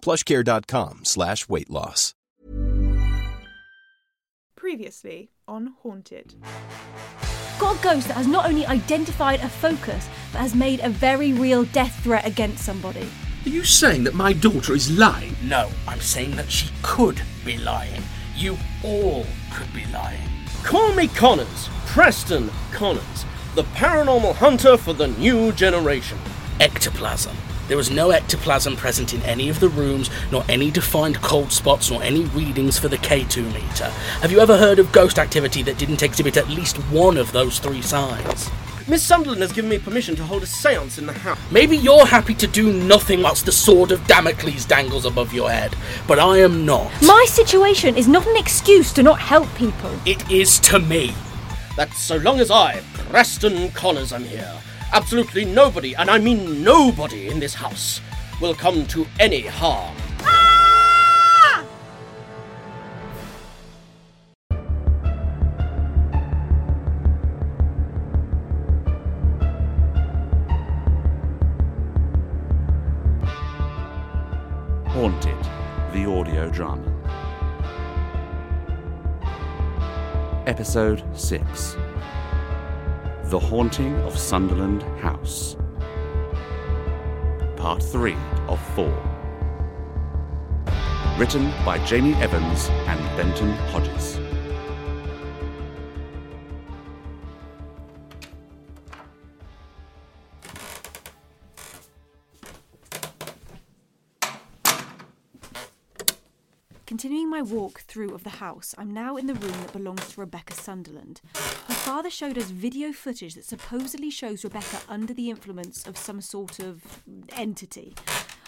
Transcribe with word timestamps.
plushcare.com 0.00 1.04
slash 1.04 1.48
weight 1.48 1.70
loss. 1.70 2.14
Previously 4.56 5.30
on 5.46 5.74
Haunted. 5.82 6.34
Got 7.58 7.78
a 7.78 7.82
ghost 7.82 8.08
that 8.08 8.16
has 8.16 8.26
not 8.26 8.46
only 8.46 8.66
identified 8.66 9.40
a 9.40 9.48
focus, 9.48 10.08
but 10.32 10.40
has 10.40 10.54
made 10.54 10.80
a 10.80 10.88
very 10.88 11.32
real 11.32 11.64
death 11.64 12.02
threat 12.04 12.26
against 12.26 12.64
somebody. 12.64 13.08
Are 13.46 13.50
you 13.50 13.64
saying 13.64 14.04
that 14.04 14.14
my 14.14 14.32
daughter 14.32 14.74
is 14.74 14.96
lying? 14.96 15.34
No, 15.42 15.70
I'm 15.86 16.00
saying 16.00 16.36
that 16.36 16.50
she 16.50 16.70
could 16.82 17.22
be 17.44 17.56
lying. 17.56 18.02
You 18.36 18.56
all 18.84 19.26
could 19.52 19.72
be 19.72 19.86
lying. 19.86 20.28
Call 20.62 20.92
me 20.94 21.08
Connors, 21.08 21.68
Preston 21.86 22.50
Connors, 22.72 23.24
the 23.54 23.62
paranormal 23.64 24.34
hunter 24.34 24.76
for 24.76 24.92
the 24.92 25.08
new 25.08 25.52
generation. 25.52 26.18
Ectoplasm. 26.60 27.36
There 27.68 27.76
was 27.76 27.90
no 27.90 28.10
ectoplasm 28.10 28.76
present 28.76 29.12
in 29.12 29.22
any 29.24 29.50
of 29.50 29.60
the 29.60 29.68
rooms, 29.68 30.08
nor 30.32 30.42
any 30.48 30.70
defined 30.70 31.20
cold 31.20 31.52
spots, 31.52 31.90
nor 31.90 32.02
any 32.02 32.24
readings 32.24 32.78
for 32.78 32.88
the 32.88 32.96
K2 32.96 33.44
meter. 33.52 33.90
Have 34.22 34.32
you 34.32 34.40
ever 34.40 34.56
heard 34.56 34.78
of 34.78 34.90
ghost 34.90 35.18
activity 35.18 35.62
that 35.64 35.76
didn't 35.76 36.02
exhibit 36.02 36.38
at 36.38 36.48
least 36.48 36.78
one 36.90 37.18
of 37.18 37.30
those 37.32 37.58
three 37.58 37.82
signs? 37.82 38.48
Miss 38.88 39.02
Sunderland 39.02 39.42
has 39.42 39.52
given 39.52 39.68
me 39.68 39.78
permission 39.78 40.16
to 40.16 40.24
hold 40.24 40.42
a 40.42 40.46
seance 40.46 40.96
in 40.96 41.04
the 41.04 41.12
house. 41.12 41.38
Maybe 41.50 41.76
you're 41.76 42.06
happy 42.06 42.32
to 42.36 42.46
do 42.46 42.72
nothing 42.72 43.20
whilst 43.20 43.44
the 43.44 43.52
sword 43.52 43.92
of 43.92 44.06
Damocles 44.06 44.64
dangles 44.64 45.04
above 45.04 45.34
your 45.34 45.50
head, 45.50 45.76
but 46.06 46.18
I 46.18 46.38
am 46.38 46.64
not. 46.64 46.90
My 47.02 47.26
situation 47.28 47.98
is 47.98 48.08
not 48.08 48.26
an 48.26 48.38
excuse 48.38 48.94
to 48.94 49.02
not 49.02 49.20
help 49.20 49.46
people. 49.56 49.90
It 50.06 50.30
is 50.30 50.58
to 50.60 50.78
me. 50.78 51.12
That's 51.76 51.98
so 51.98 52.16
long 52.16 52.40
as 52.40 52.50
I, 52.50 52.80
Preston 53.10 53.72
Connors, 53.72 54.14
am 54.14 54.24
here. 54.24 54.58
Absolutely 54.92 55.44
nobody, 55.44 55.94
and 55.94 56.10
I 56.10 56.18
mean 56.18 56.62
nobody 56.64 57.28
in 57.28 57.38
this 57.38 57.54
house, 57.54 58.00
will 58.40 58.54
come 58.54 58.86
to 58.86 59.06
any 59.20 59.42
harm. 59.42 59.94
Haunted, 74.86 75.36
the 75.92 76.10
audio 76.10 76.50
drama. 76.50 76.82
Episode 80.46 81.04
6 81.14 81.76
The 83.28 83.38
Haunting 83.38 83.94
of 84.06 84.18
Sunderland 84.18 84.82
House. 85.02 85.58
Part 87.56 87.82
3 87.82 88.16
of 88.46 88.58
4. 88.74 88.86
Written 91.18 91.52
by 91.62 91.78
Jamie 91.84 92.14
Evans 92.14 92.70
and 92.70 93.16
Benton 93.18 93.52
Hodges. 93.70 94.27
My 107.38 107.42
walk 107.42 107.82
through 107.82 108.12
of 108.12 108.24
the 108.24 108.30
house, 108.30 108.74
I'm 108.76 108.92
now 108.92 109.16
in 109.16 109.28
the 109.28 109.34
room 109.34 109.52
that 109.52 109.72
belongs 109.72 110.08
to 110.08 110.20
Rebecca 110.20 110.54
Sunderland. 110.54 111.20
Her 111.34 111.74
father 111.74 112.10
showed 112.10 112.36
us 112.36 112.50
video 112.50 112.92
footage 112.92 113.36
that 113.36 113.44
supposedly 113.44 114.10
shows 114.10 114.42
Rebecca 114.42 114.80
under 114.88 115.14
the 115.14 115.30
influence 115.30 115.86
of 115.86 115.96
some 115.96 116.20
sort 116.20 116.58
of 116.58 117.00
entity. 117.36 117.94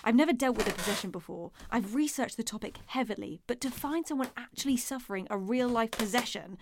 I've 0.02 0.16
never 0.16 0.32
dealt 0.32 0.56
with 0.56 0.68
a 0.68 0.72
possession 0.72 1.12
before. 1.12 1.52
I've 1.70 1.94
researched 1.94 2.36
the 2.36 2.42
topic 2.42 2.78
heavily, 2.86 3.40
but 3.46 3.60
to 3.60 3.70
find 3.70 4.08
someone 4.08 4.30
actually 4.36 4.76
suffering 4.76 5.28
a 5.30 5.38
real 5.38 5.68
life 5.68 5.92
possession, 5.92 6.58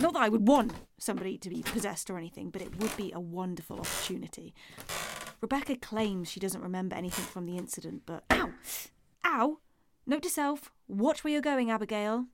not 0.00 0.12
that 0.12 0.22
I 0.22 0.28
would 0.28 0.46
want 0.46 0.74
somebody 0.98 1.36
to 1.38 1.50
be 1.50 1.64
possessed 1.64 2.08
or 2.08 2.16
anything, 2.18 2.50
but 2.50 2.62
it 2.62 2.78
would 2.78 2.96
be 2.96 3.10
a 3.10 3.18
wonderful 3.18 3.80
opportunity. 3.80 4.54
Rebecca 5.40 5.74
claims 5.74 6.30
she 6.30 6.38
doesn't 6.38 6.62
remember 6.62 6.94
anything 6.94 7.24
from 7.24 7.46
the 7.46 7.56
incident, 7.56 8.02
but 8.06 8.22
ow! 8.30 8.50
Ow! 9.26 9.58
Note 10.06 10.22
to 10.22 10.28
self, 10.28 10.70
watch 10.86 11.24
where 11.24 11.32
you're 11.32 11.40
going, 11.40 11.70
Abigail. 11.70 12.26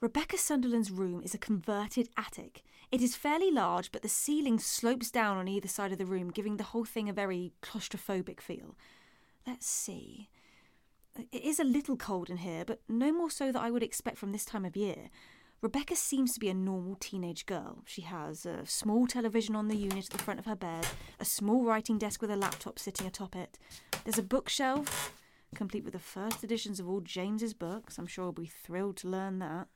Rebecca 0.00 0.38
Sunderland's 0.38 0.90
room 0.90 1.20
is 1.22 1.34
a 1.34 1.38
converted 1.38 2.08
attic. 2.16 2.62
It 2.90 3.02
is 3.02 3.14
fairly 3.14 3.50
large, 3.50 3.92
but 3.92 4.00
the 4.00 4.08
ceiling 4.08 4.58
slopes 4.58 5.10
down 5.10 5.36
on 5.36 5.48
either 5.48 5.68
side 5.68 5.92
of 5.92 5.98
the 5.98 6.06
room, 6.06 6.30
giving 6.30 6.56
the 6.56 6.64
whole 6.64 6.86
thing 6.86 7.08
a 7.08 7.12
very 7.12 7.52
claustrophobic 7.62 8.40
feel. 8.40 8.74
Let's 9.46 9.66
see. 9.66 10.30
It 11.30 11.44
is 11.44 11.60
a 11.60 11.64
little 11.64 11.96
cold 11.96 12.30
in 12.30 12.38
here, 12.38 12.64
but 12.64 12.80
no 12.88 13.12
more 13.12 13.30
so 13.30 13.46
than 13.52 13.60
I 13.60 13.70
would 13.70 13.82
expect 13.82 14.16
from 14.16 14.32
this 14.32 14.46
time 14.46 14.64
of 14.64 14.76
year. 14.76 15.10
Rebecca 15.60 15.96
seems 15.96 16.32
to 16.32 16.40
be 16.40 16.48
a 16.48 16.54
normal 16.54 16.96
teenage 17.00 17.44
girl. 17.44 17.82
She 17.84 18.02
has 18.02 18.46
a 18.46 18.64
small 18.64 19.08
television 19.08 19.56
on 19.56 19.68
the 19.68 19.76
unit 19.76 20.04
at 20.06 20.10
the 20.10 20.22
front 20.22 20.38
of 20.38 20.46
her 20.46 20.54
bed, 20.54 20.86
a 21.18 21.24
small 21.24 21.64
writing 21.64 21.98
desk 21.98 22.22
with 22.22 22.30
a 22.30 22.36
laptop 22.36 22.78
sitting 22.78 23.06
atop 23.06 23.34
it. 23.34 23.58
There's 24.04 24.18
a 24.18 24.22
bookshelf, 24.22 25.12
complete 25.54 25.84
with 25.84 25.92
the 25.92 25.98
first 25.98 26.44
editions 26.44 26.80
of 26.80 26.88
all 26.88 27.00
James's 27.00 27.54
books. 27.54 27.98
I'm 27.98 28.06
sure 28.06 28.26
I'll 28.26 28.32
be 28.32 28.46
thrilled 28.46 28.96
to 28.98 29.08
learn 29.08 29.38
that. 29.38 29.68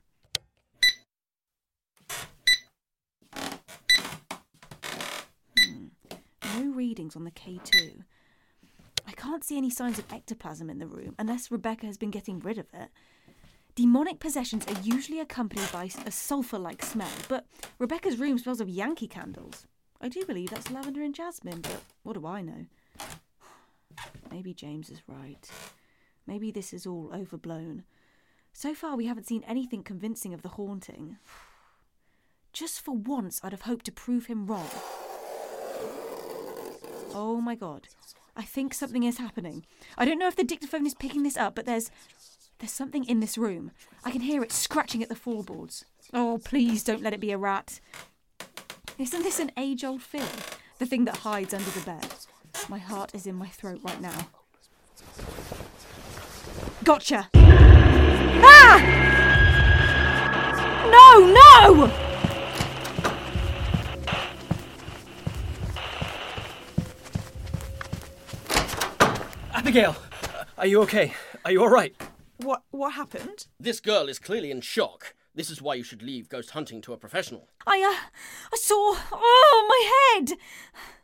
Hmm. 5.59 5.87
No 6.57 6.73
readings 6.73 7.17
on 7.17 7.25
the 7.25 7.31
K2. 7.31 8.03
I 9.07 9.13
can't 9.13 9.45
see 9.45 9.57
any 9.57 9.71
signs 9.71 9.99
of 9.99 10.13
ectoplasm 10.13 10.71
in 10.71 10.79
the 10.79 10.87
room 10.87 11.15
unless 11.19 11.51
Rebecca 11.51 11.87
has 11.87 11.99
been 11.99 12.11
getting 12.11 12.39
rid 12.41 12.59
of 12.59 12.67
it. 12.73 12.89
Demonic 13.75 14.21
possessions 14.21 14.67
are 14.67 14.81
usually 14.83 15.19
accompanied 15.19 15.73
by 15.73 15.91
a 16.05 16.11
sulphur 16.11 16.59
like 16.59 16.85
smell, 16.85 17.09
but 17.29 17.47
Rebecca's 17.79 18.19
room 18.19 18.39
smells 18.39 18.61
of 18.61 18.69
Yankee 18.69 19.09
candles. 19.09 19.67
I 20.01 20.09
do 20.09 20.25
believe 20.27 20.51
that's 20.51 20.71
lavender 20.71 21.03
and 21.03 21.15
jasmine, 21.15 21.63
but 21.63 21.81
what 22.03 22.15
do 22.15 22.27
I 22.27 22.43
know? 22.43 22.67
Maybe 24.33 24.55
James 24.55 24.89
is 24.89 25.03
right. 25.07 25.47
Maybe 26.27 26.51
this 26.51 26.73
is 26.73 26.87
all 26.87 27.11
overblown. 27.13 27.85
So 28.55 28.75
far, 28.75 28.97
we 28.97 29.05
haven't 29.05 29.27
seen 29.27 29.45
anything 29.47 29.83
convincing 29.83 30.33
of 30.33 30.41
the 30.41 30.49
haunting. 30.51 31.19
Just 32.55 32.81
for 32.81 32.95
once, 32.95 33.43
I'd 33.45 33.53
have 33.53 33.63
hoped 33.63 33.85
to 33.87 33.93
prove 33.93 34.27
him 34.27 34.47
wrong. 34.47 34.71
Oh 37.15 37.43
my 37.43 37.55
god. 37.55 37.89
I 38.35 38.43
think 38.43 38.73
something 38.73 39.03
is 39.03 39.19
happening. 39.19 39.67
I 39.99 40.07
don't 40.07 40.19
know 40.19 40.29
if 40.29 40.37
the 40.37 40.45
dictaphone 40.45 40.87
is 40.87 40.95
picking 40.95 41.25
this 41.25 41.37
up, 41.37 41.55
but 41.55 41.67
there's. 41.67 41.91
There's 42.59 42.73
something 42.73 43.05
in 43.05 43.21
this 43.21 43.37
room. 43.37 43.73
I 44.05 44.13
can 44.13 44.21
hear 44.21 44.43
it 44.43 44.53
scratching 44.53 45.03
at 45.03 45.09
the 45.09 45.17
floorboards. 45.17 45.85
Oh, 46.15 46.41
please 46.43 46.85
don't 46.85 47.03
let 47.03 47.13
it 47.13 47.21
be 47.21 47.33
a 47.33 47.37
rat. 47.37 47.81
Isn't 48.99 49.25
this 49.25 49.41
an 49.41 49.51
age 49.59 49.85
old 49.85 50.01
fear? 50.01 50.29
The 50.79 50.87
thing 50.87 51.05
that 51.07 51.19
hides 51.19 51.53
under 51.53 51.71
the 51.71 51.81
bed. 51.81 52.07
My 52.69 52.79
heart 52.79 53.15
is 53.15 53.27
in 53.27 53.35
my 53.35 53.49
throat 53.49 53.81
right 53.83 54.01
now. 54.01 54.29
Gotcha! 56.85 57.29
Ah! 58.45 58.79
No, 60.91 61.27
no! 61.33 61.91
Abigail, 69.53 69.97
are 70.59 70.67
you 70.67 70.83
okay? 70.83 71.15
Are 71.45 71.53
you 71.53 71.63
all 71.63 71.71
right? 71.71 71.95
What 72.39 72.63
what 72.71 72.95
happened? 72.95 73.47
This 73.61 73.81
girl 73.81 74.09
is 74.09 74.19
clearly 74.19 74.51
in 74.51 74.61
shock. 74.61 75.15
This 75.35 75.49
is 75.49 75.63
why 75.63 75.75
you 75.75 75.83
should 75.83 76.03
leave 76.03 76.29
ghost 76.29 76.51
hunting 76.51 76.83
to 76.83 76.93
a 76.93 76.99
professional. 76.99 77.49
I, 77.67 77.81
uh, 77.81 78.09
I 78.53 78.57
saw. 78.57 78.97
Oh, 79.13 79.67
my 79.69 80.21
head! 80.21 80.39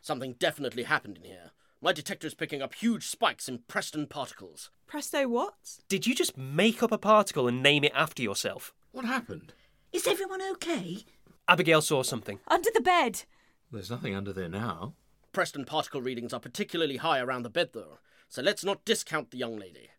Something 0.01 0.35
definitely 0.37 0.83
happened 0.83 1.17
in 1.17 1.23
here. 1.23 1.51
My 1.81 1.93
detector's 1.93 2.33
picking 2.33 2.61
up 2.61 2.75
huge 2.75 3.07
spikes 3.07 3.47
in 3.47 3.59
Preston 3.67 4.05
particles. 4.05 4.69
Presto 4.85 5.27
what? 5.27 5.79
Did 5.87 6.05
you 6.05 6.13
just 6.13 6.37
make 6.37 6.83
up 6.83 6.91
a 6.91 6.97
particle 6.97 7.47
and 7.47 7.63
name 7.63 7.83
it 7.83 7.93
after 7.95 8.21
yourself? 8.21 8.73
What 8.91 9.05
happened? 9.05 9.53
Is 9.91 10.05
everyone 10.05 10.41
okay? 10.51 11.05
Abigail 11.47 11.81
saw 11.81 12.03
something. 12.03 12.39
Under 12.47 12.69
the 12.73 12.81
bed. 12.81 13.23
There's 13.71 13.89
nothing 13.89 14.13
under 14.13 14.33
there 14.33 14.49
now. 14.49 14.93
Preston 15.31 15.65
particle 15.65 16.01
readings 16.01 16.33
are 16.33 16.39
particularly 16.39 16.97
high 16.97 17.19
around 17.19 17.43
the 17.43 17.49
bed, 17.49 17.69
though, 17.73 17.99
so 18.27 18.41
let's 18.41 18.63
not 18.63 18.85
discount 18.85 19.31
the 19.31 19.37
young 19.37 19.57
lady. 19.57 19.89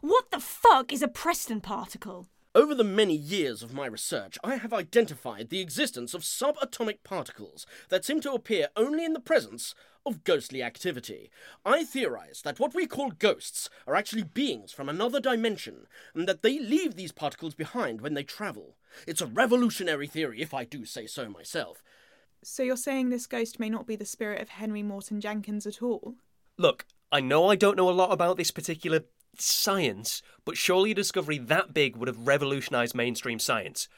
What 0.00 0.30
the 0.30 0.40
fuck 0.40 0.92
is 0.92 1.02
a 1.02 1.08
Preston 1.08 1.60
particle? 1.60 2.28
Over 2.56 2.72
the 2.72 2.84
many 2.84 3.16
years 3.16 3.64
of 3.64 3.74
my 3.74 3.86
research, 3.86 4.38
I 4.44 4.54
have 4.54 4.72
identified 4.72 5.48
the 5.48 5.58
existence 5.58 6.14
of 6.14 6.22
subatomic 6.22 6.98
particles 7.02 7.66
that 7.88 8.04
seem 8.04 8.20
to 8.20 8.32
appear 8.32 8.68
only 8.76 9.04
in 9.04 9.12
the 9.12 9.18
presence 9.18 9.74
of 10.06 10.22
ghostly 10.22 10.62
activity. 10.62 11.30
I 11.64 11.82
theorize 11.82 12.42
that 12.42 12.60
what 12.60 12.72
we 12.72 12.86
call 12.86 13.10
ghosts 13.10 13.68
are 13.88 13.96
actually 13.96 14.22
beings 14.22 14.70
from 14.70 14.88
another 14.88 15.18
dimension, 15.18 15.88
and 16.14 16.28
that 16.28 16.42
they 16.42 16.60
leave 16.60 16.94
these 16.94 17.10
particles 17.10 17.56
behind 17.56 18.00
when 18.00 18.14
they 18.14 18.22
travel. 18.22 18.76
It's 19.04 19.20
a 19.20 19.26
revolutionary 19.26 20.06
theory, 20.06 20.40
if 20.40 20.54
I 20.54 20.64
do 20.64 20.84
say 20.84 21.08
so 21.08 21.28
myself. 21.28 21.82
So 22.44 22.62
you're 22.62 22.76
saying 22.76 23.10
this 23.10 23.26
ghost 23.26 23.58
may 23.58 23.68
not 23.68 23.84
be 23.84 23.96
the 23.96 24.04
spirit 24.04 24.40
of 24.40 24.50
Henry 24.50 24.84
Morton 24.84 25.20
Jenkins 25.20 25.66
at 25.66 25.82
all? 25.82 26.14
Look, 26.56 26.86
I 27.10 27.18
know 27.18 27.50
I 27.50 27.56
don't 27.56 27.76
know 27.76 27.90
a 27.90 27.92
lot 27.92 28.12
about 28.12 28.36
this 28.36 28.50
particular 28.50 29.00
science, 29.40 30.22
but 30.44 30.56
surely 30.56 30.90
a 30.92 30.94
discovery 30.94 31.38
that 31.38 31.74
big 31.74 31.96
would 31.96 32.08
have 32.08 32.26
revolutionized 32.26 32.94
mainstream 32.94 33.38
science. 33.38 33.88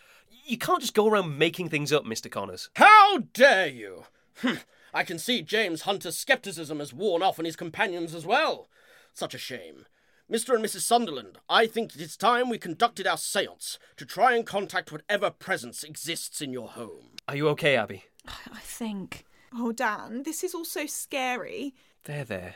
You 0.46 0.58
can't 0.58 0.80
just 0.80 0.94
go 0.94 1.08
around 1.08 1.38
making 1.38 1.68
things 1.68 1.92
up, 1.92 2.04
Mr. 2.04 2.30
Connors. 2.30 2.70
How 2.76 3.18
dare 3.32 3.68
you! 3.68 4.04
Hm, 4.42 4.58
I 4.94 5.02
can 5.02 5.18
see 5.18 5.42
James 5.42 5.82
Hunter's 5.82 6.16
skepticism 6.16 6.78
has 6.78 6.92
worn 6.92 7.22
off 7.22 7.38
on 7.38 7.44
his 7.44 7.56
companions 7.56 8.14
as 8.14 8.24
well. 8.24 8.68
Such 9.12 9.34
a 9.34 9.38
shame. 9.38 9.86
Mr. 10.30 10.54
and 10.54 10.64
Mrs. 10.64 10.80
Sunderland, 10.80 11.38
I 11.48 11.66
think 11.66 11.94
it 11.94 12.00
is 12.00 12.16
time 12.16 12.48
we 12.48 12.58
conducted 12.58 13.06
our 13.06 13.16
seance 13.16 13.78
to 13.96 14.04
try 14.04 14.34
and 14.34 14.44
contact 14.44 14.90
whatever 14.90 15.30
presence 15.30 15.84
exists 15.84 16.40
in 16.40 16.52
your 16.52 16.68
home. 16.68 17.12
Are 17.28 17.36
you 17.36 17.48
okay, 17.50 17.76
Abby? 17.76 18.04
I 18.26 18.58
think. 18.60 19.24
Oh, 19.54 19.70
Dan, 19.70 20.24
this 20.24 20.42
is 20.42 20.54
all 20.54 20.64
so 20.64 20.86
scary. 20.86 21.74
There, 22.06 22.24
there. 22.24 22.54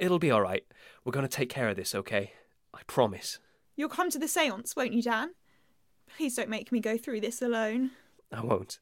It'll 0.00 0.18
be 0.18 0.32
all 0.32 0.42
right. 0.42 0.64
We're 1.04 1.12
going 1.12 1.26
to 1.26 1.36
take 1.36 1.48
care 1.48 1.68
of 1.68 1.76
this, 1.76 1.94
okay? 1.94 2.32
I 2.74 2.80
promise. 2.88 3.38
You'll 3.76 3.88
come 3.88 4.10
to 4.10 4.18
the 4.18 4.26
seance, 4.26 4.74
won't 4.74 4.92
you, 4.92 5.02
Dan? 5.02 5.34
Please 6.16 6.34
don't 6.34 6.48
make 6.48 6.72
me 6.72 6.80
go 6.80 6.98
through 6.98 7.20
this 7.20 7.40
alone. 7.40 7.92
I 8.32 8.40
won't. 8.40 8.80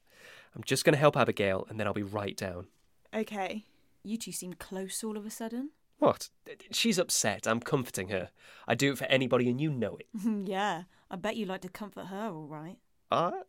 I'm 0.56 0.64
just 0.64 0.86
going 0.86 0.94
to 0.94 0.98
help 0.98 1.18
Abigail, 1.18 1.66
and 1.68 1.78
then 1.78 1.86
I'll 1.86 1.92
be 1.92 2.02
right 2.02 2.34
down. 2.34 2.68
Okay. 3.14 3.66
You 4.02 4.16
two 4.16 4.32
seem 4.32 4.54
close 4.54 5.04
all 5.04 5.18
of 5.18 5.26
a 5.26 5.30
sudden. 5.30 5.70
What? 5.98 6.30
She's 6.72 6.98
upset. 6.98 7.46
I'm 7.46 7.60
comforting 7.60 8.08
her. 8.08 8.30
I 8.66 8.74
do 8.74 8.92
it 8.92 8.98
for 8.98 9.04
anybody, 9.04 9.50
and 9.50 9.60
you 9.60 9.70
know 9.70 9.98
it. 9.98 10.06
yeah, 10.48 10.84
I 11.10 11.16
bet 11.16 11.36
you 11.36 11.44
like 11.44 11.60
to 11.60 11.68
comfort 11.68 12.06
her, 12.06 12.30
all 12.32 12.46
right. 12.46 12.78
Are, 13.12 13.44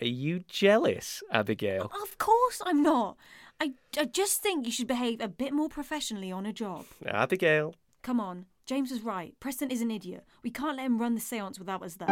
are 0.00 0.06
you 0.06 0.40
jealous, 0.48 1.22
Abigail? 1.30 1.92
Of 2.02 2.18
course 2.18 2.60
I'm 2.66 2.82
not. 2.82 3.16
I, 3.62 3.74
I 3.96 4.06
just 4.06 4.42
think 4.42 4.66
you 4.66 4.72
should 4.72 4.88
behave 4.88 5.20
a 5.20 5.28
bit 5.28 5.52
more 5.52 5.68
professionally 5.68 6.32
on 6.32 6.46
a 6.46 6.52
job. 6.52 6.84
Abigail. 7.06 7.76
Come 8.02 8.18
on, 8.18 8.46
James 8.66 8.90
was 8.90 9.02
right. 9.02 9.38
Preston 9.38 9.70
is 9.70 9.80
an 9.80 9.92
idiot. 9.92 10.24
We 10.42 10.50
can't 10.50 10.78
let 10.78 10.86
him 10.86 10.98
run 10.98 11.14
the 11.14 11.20
seance 11.20 11.60
without 11.60 11.80
us 11.84 11.94
there. 11.94 12.08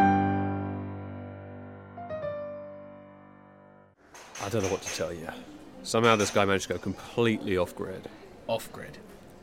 I 4.41 4.49
don't 4.49 4.63
know 4.63 4.69
what 4.69 4.81
to 4.81 4.95
tell 4.95 5.11
you. 5.11 5.27
Somehow 5.83 6.15
this 6.15 6.31
guy 6.31 6.45
managed 6.45 6.67
to 6.69 6.75
go 6.75 6.79
completely 6.79 7.57
off 7.57 7.75
grid. 7.75 8.07
Off 8.47 8.71
grid. 8.71 8.97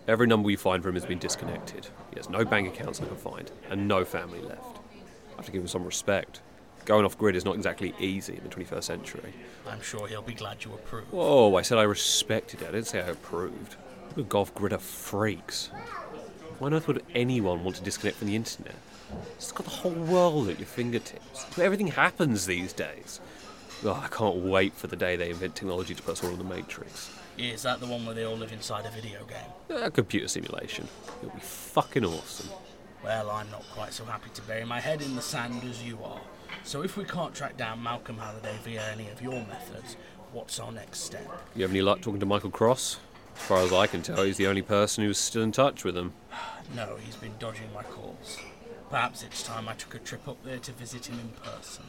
Every 0.07 0.27
number 0.27 0.47
we 0.47 0.57
find 0.57 0.83
for 0.83 0.89
him 0.89 0.95
has 0.95 1.05
been 1.05 1.19
disconnected. 1.19 1.89
He 2.11 2.17
has 2.17 2.31
no 2.31 2.43
bank 2.43 2.69
accounts 2.69 3.03
I 3.03 3.05
can 3.05 3.17
find, 3.17 3.51
and 3.69 3.87
no 3.87 4.07
family 4.07 4.41
left. 4.41 4.79
I 5.33 5.37
have 5.37 5.45
to 5.45 5.53
give 5.53 5.61
him 5.61 5.69
some 5.69 5.85
respect. 5.85 6.41
Going 6.89 7.05
off 7.05 7.19
grid 7.19 7.37
is 7.37 7.45
not 7.45 7.55
exactly 7.55 7.95
easy 7.99 8.39
in 8.39 8.43
the 8.43 8.49
21st 8.49 8.83
century. 8.83 9.35
I'm 9.69 9.83
sure 9.83 10.09
he'll 10.09 10.23
be 10.23 10.33
glad 10.33 10.65
you 10.65 10.73
approve. 10.73 11.05
Whoa, 11.13 11.55
I 11.55 11.61
said 11.61 11.77
I 11.77 11.83
respected 11.83 12.63
it. 12.63 12.69
I 12.71 12.73
didn't 12.73 12.87
say 12.87 13.03
I 13.03 13.09
approved. 13.09 13.77
The 14.15 14.23
golf 14.23 14.55
grid 14.55 14.73
are 14.73 14.79
freaks. 14.79 15.67
Why 16.59 16.69
on 16.69 16.73
earth 16.73 16.89
would 16.89 17.05
anyone 17.15 17.63
want 17.63 17.77
to 17.77 17.83
disconnect 17.83 18.17
from 18.17 18.29
the 18.29 18.37
internet? 18.37 18.75
It's 19.35 19.53
got 19.53 19.65
the 19.65 19.71
whole 19.71 19.93
world 19.93 20.49
at 20.49 20.59
your 20.59 20.67
fingertips. 20.67 21.59
Everything 21.59 21.89
happens 21.89 22.47
these 22.47 22.73
days. 22.73 23.21
Oh, 23.85 23.93
I 23.93 24.09
can't 24.09 24.37
wait 24.37 24.73
for 24.73 24.87
the 24.87 24.97
day 24.97 25.15
they 25.15 25.29
invent 25.29 25.57
technology 25.57 25.95
to 25.95 26.03
put 26.03 26.13
us 26.13 26.25
all 26.25 26.31
in 26.31 26.39
the 26.39 26.45
Matrix. 26.45 27.11
Is 27.37 27.65
that 27.65 27.81
the 27.81 27.87
one 27.87 28.07
where 28.07 28.15
they 28.15 28.25
all 28.25 28.39
live 28.39 28.53
inside 28.53 28.87
a 28.87 28.91
video 28.91 29.27
game? 29.27 29.79
A 29.83 29.91
computer 29.91 30.27
simulation. 30.27 30.89
It'll 31.23 31.35
be 31.35 31.41
fucking 31.41 32.07
awesome. 32.07 32.49
Well, 33.05 33.31
I'm 33.31 33.51
not 33.51 33.65
quite 33.75 33.93
so 33.93 34.07
happy 34.07 34.31
to 34.33 34.43
bury 34.43 34.65
my 34.65 34.81
head 34.81 35.03
in 35.03 35.15
the 35.17 35.23
sand 35.23 35.63
as 35.65 35.83
you 35.83 35.99
are. 36.03 36.23
So 36.65 36.83
if 36.83 36.97
we 36.97 37.05
can't 37.05 37.35
track 37.35 37.57
down 37.57 37.83
Malcolm 37.83 38.19
Halliday 38.19 38.57
via 38.65 38.83
any 38.93 39.09
of 39.09 39.23
your 39.23 39.45
methods, 39.47 39.97
what's 40.33 40.61
our 40.61 40.73
next 40.73 41.01
step? 41.01 41.27
You 41.57 41.63
have 41.63 41.71
any 41.71 41.83
luck 41.83 42.01
talking 42.01 42.21
to 42.21 42.27
Michael 42.27 42.51
Cross? 42.51 42.99
As 43.37 43.43
far 43.43 43.59
as 43.61 43.73
I 43.73 43.87
can 43.87 44.03
tell, 44.03 44.23
he's 44.25 44.37
the 44.37 44.49
only 44.49 44.63
person 44.63 45.05
who's 45.05 45.19
still 45.19 45.43
in 45.43 45.53
touch 45.53 45.85
with 45.85 45.97
him. 45.97 46.13
No, 46.77 46.97
he's 47.03 47.17
been 47.17 47.33
dodging 47.39 47.73
my 47.73 47.83
calls. 47.83 48.37
Perhaps 48.91 49.23
it's 49.23 49.43
time 49.43 49.71
I 49.71 49.73
took 49.73 49.95
a 49.95 49.99
trip 49.99 50.29
up 50.29 50.37
there 50.45 50.59
to 50.59 50.73
visit 50.73 51.07
him 51.07 51.19
in 51.19 51.31
person. 51.43 51.85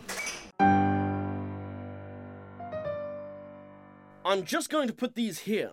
I'm 4.24 4.46
just 4.46 4.70
going 4.70 4.88
to 4.88 4.94
put 4.94 5.16
these 5.16 5.40
here. 5.40 5.72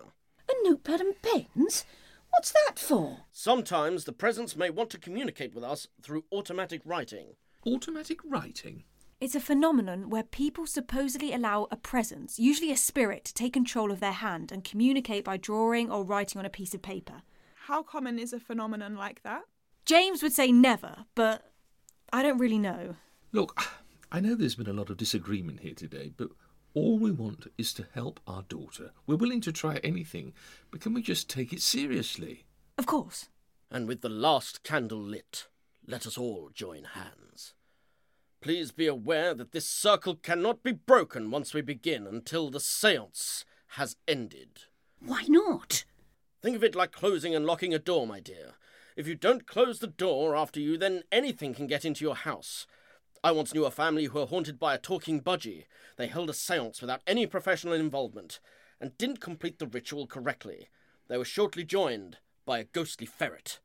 A 0.49 0.53
notepad 0.67 0.99
and 0.99 1.13
pens? 1.21 1.85
What's 2.31 2.51
that 2.51 2.77
for? 2.77 3.19
Sometimes 3.31 4.03
the 4.03 4.11
presence 4.11 4.55
may 4.55 4.69
want 4.69 4.89
to 4.89 4.97
communicate 4.97 5.53
with 5.53 5.63
us 5.63 5.87
through 6.01 6.25
automatic 6.33 6.81
writing. 6.83 7.35
Automatic 7.67 8.19
writing? 8.23 8.85
It's 9.19 9.35
a 9.35 9.41
phenomenon 9.41 10.09
where 10.09 10.23
people 10.23 10.65
supposedly 10.65 11.33
allow 11.33 11.67
a 11.69 11.75
presence, 11.75 12.39
usually 12.39 12.71
a 12.71 12.77
spirit, 12.77 13.25
to 13.25 13.33
take 13.33 13.51
control 13.51 13.91
of 13.91 13.99
their 13.99 14.13
hand 14.13 14.53
and 14.53 14.63
communicate 14.63 15.25
by 15.25 15.35
drawing 15.35 15.91
or 15.91 16.05
writing 16.05 16.39
on 16.39 16.45
a 16.45 16.49
piece 16.49 16.73
of 16.73 16.81
paper. 16.81 17.23
How 17.65 17.83
common 17.83 18.19
is 18.19 18.31
a 18.31 18.39
phenomenon 18.39 18.95
like 18.95 19.21
that? 19.23 19.41
James 19.85 20.23
would 20.23 20.31
say 20.31 20.49
never, 20.49 21.07
but 21.13 21.51
I 22.13 22.23
don't 22.23 22.37
really 22.37 22.57
know. 22.57 22.95
Look, 23.33 23.61
I 24.13 24.21
know 24.21 24.35
there's 24.35 24.55
been 24.55 24.69
a 24.69 24.73
lot 24.73 24.89
of 24.89 24.95
disagreement 24.95 25.59
here 25.59 25.75
today, 25.75 26.13
but 26.15 26.29
all 26.73 26.97
we 26.97 27.11
want 27.11 27.51
is 27.57 27.73
to 27.73 27.87
help 27.93 28.21
our 28.25 28.43
daughter. 28.43 28.91
We're 29.05 29.17
willing 29.17 29.41
to 29.41 29.51
try 29.51 29.81
anything, 29.83 30.31
but 30.71 30.79
can 30.79 30.93
we 30.93 31.01
just 31.01 31.29
take 31.29 31.51
it 31.51 31.61
seriously? 31.61 32.45
Of 32.77 32.85
course. 32.85 33.27
And 33.69 33.89
with 33.89 33.99
the 33.99 34.09
last 34.09 34.63
candle 34.63 35.01
lit, 35.01 35.47
let 35.85 36.07
us 36.07 36.17
all 36.17 36.49
join 36.53 36.85
hands. 36.85 37.55
Please 38.47 38.71
be 38.71 38.87
aware 38.87 39.33
that 39.33 39.51
this 39.51 39.67
circle 39.67 40.15
cannot 40.15 40.63
be 40.63 40.71
broken 40.71 41.31
once 41.31 41.53
we 41.53 41.59
begin 41.59 42.07
until 42.07 42.49
the 42.49 42.61
seance 42.61 43.43
has 43.71 43.97
ended. 44.07 44.61
Why 45.01 45.25
not? 45.27 45.83
Think 46.41 46.55
of 46.55 46.63
it 46.63 46.73
like 46.73 46.93
closing 46.93 47.35
and 47.35 47.45
locking 47.45 47.73
a 47.73 47.77
door, 47.77 48.07
my 48.07 48.21
dear. 48.21 48.53
If 48.95 49.05
you 49.05 49.15
don't 49.15 49.45
close 49.45 49.79
the 49.79 49.87
door 49.87 50.33
after 50.33 50.61
you, 50.61 50.77
then 50.77 51.03
anything 51.11 51.53
can 51.53 51.67
get 51.67 51.83
into 51.83 52.05
your 52.05 52.15
house. 52.15 52.65
I 53.21 53.31
once 53.31 53.53
knew 53.53 53.65
a 53.65 53.69
family 53.69 54.05
who 54.05 54.17
were 54.17 54.25
haunted 54.25 54.57
by 54.57 54.75
a 54.75 54.79
talking 54.79 55.19
budgie. 55.19 55.65
They 55.97 56.07
held 56.07 56.29
a 56.29 56.33
seance 56.33 56.79
without 56.79 57.01
any 57.05 57.27
professional 57.27 57.73
involvement 57.73 58.39
and 58.79 58.97
didn't 58.97 59.19
complete 59.19 59.59
the 59.59 59.67
ritual 59.67 60.07
correctly. 60.07 60.69
They 61.09 61.17
were 61.17 61.25
shortly 61.25 61.65
joined 61.65 62.19
by 62.45 62.59
a 62.59 62.63
ghostly 62.63 63.07
ferret 63.07 63.59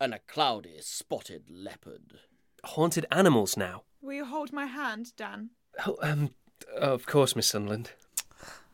and 0.00 0.14
a 0.14 0.20
cloudy, 0.28 0.76
spotted 0.78 1.50
leopard. 1.50 2.20
Haunted 2.64 3.06
animals 3.10 3.56
now. 3.56 3.82
Will 4.00 4.14
you 4.14 4.24
hold 4.24 4.52
my 4.52 4.66
hand, 4.66 5.12
Dan? 5.16 5.50
Oh, 5.86 5.96
um, 6.02 6.30
of 6.76 7.06
course, 7.06 7.36
Miss 7.36 7.48
Sunderland. 7.48 7.90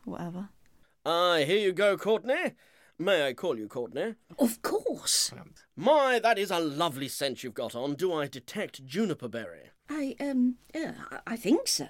Whatever. 0.03 0.49
Ah, 1.05 1.37
here 1.37 1.59
you 1.59 1.71
go, 1.71 1.97
Courtney. 1.97 2.53
May 2.97 3.27
I 3.27 3.33
call 3.33 3.57
you 3.57 3.67
Courtney? 3.67 4.15
Of 4.39 4.61
course. 4.61 5.31
My, 5.75 6.19
that 6.19 6.39
is 6.39 6.49
a 6.49 6.59
lovely 6.59 7.07
scent 7.07 7.43
you've 7.43 7.53
got 7.53 7.75
on. 7.75 7.95
Do 7.95 8.13
I 8.13 8.27
detect 8.27 8.85
juniper 8.85 9.27
berry? 9.27 9.71
I, 9.89 10.15
um, 10.19 10.55
uh, 10.73 10.93
I 11.27 11.35
think 11.35 11.67
so. 11.67 11.87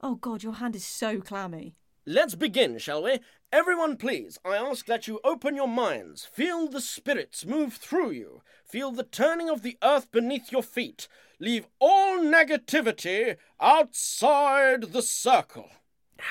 Oh 0.00 0.16
god, 0.16 0.42
your 0.42 0.54
hand 0.54 0.74
is 0.74 0.84
so 0.84 1.20
clammy. 1.20 1.76
Let's 2.06 2.34
begin, 2.34 2.78
shall 2.78 3.02
we? 3.02 3.20
Everyone, 3.54 3.96
please, 3.96 4.36
I 4.44 4.56
ask 4.56 4.84
that 4.86 5.06
you 5.06 5.20
open 5.22 5.54
your 5.54 5.68
minds. 5.68 6.24
Feel 6.24 6.66
the 6.66 6.80
spirits 6.80 7.46
move 7.46 7.74
through 7.74 8.10
you. 8.10 8.42
Feel 8.64 8.90
the 8.90 9.04
turning 9.04 9.48
of 9.48 9.62
the 9.62 9.78
earth 9.80 10.10
beneath 10.10 10.50
your 10.50 10.64
feet. 10.64 11.06
Leave 11.38 11.68
all 11.78 12.18
negativity 12.18 13.36
outside 13.60 14.92
the 14.92 15.02
circle. 15.02 15.70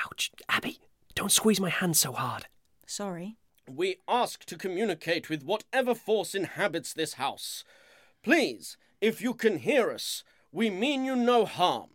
Ouch. 0.04 0.32
Abby, 0.50 0.80
don't 1.14 1.32
squeeze 1.32 1.58
my 1.58 1.70
hand 1.70 1.96
so 1.96 2.12
hard. 2.12 2.44
Sorry. 2.86 3.38
We 3.66 4.00
ask 4.06 4.44
to 4.44 4.58
communicate 4.58 5.30
with 5.30 5.44
whatever 5.44 5.94
force 5.94 6.34
inhabits 6.34 6.92
this 6.92 7.14
house. 7.14 7.64
Please, 8.22 8.76
If 9.00 9.22
you 9.22 9.32
can 9.32 9.60
hear 9.60 9.90
us, 9.90 10.24
we 10.52 10.68
mean 10.68 11.06
you 11.06 11.16
no 11.16 11.46
harm. 11.46 11.88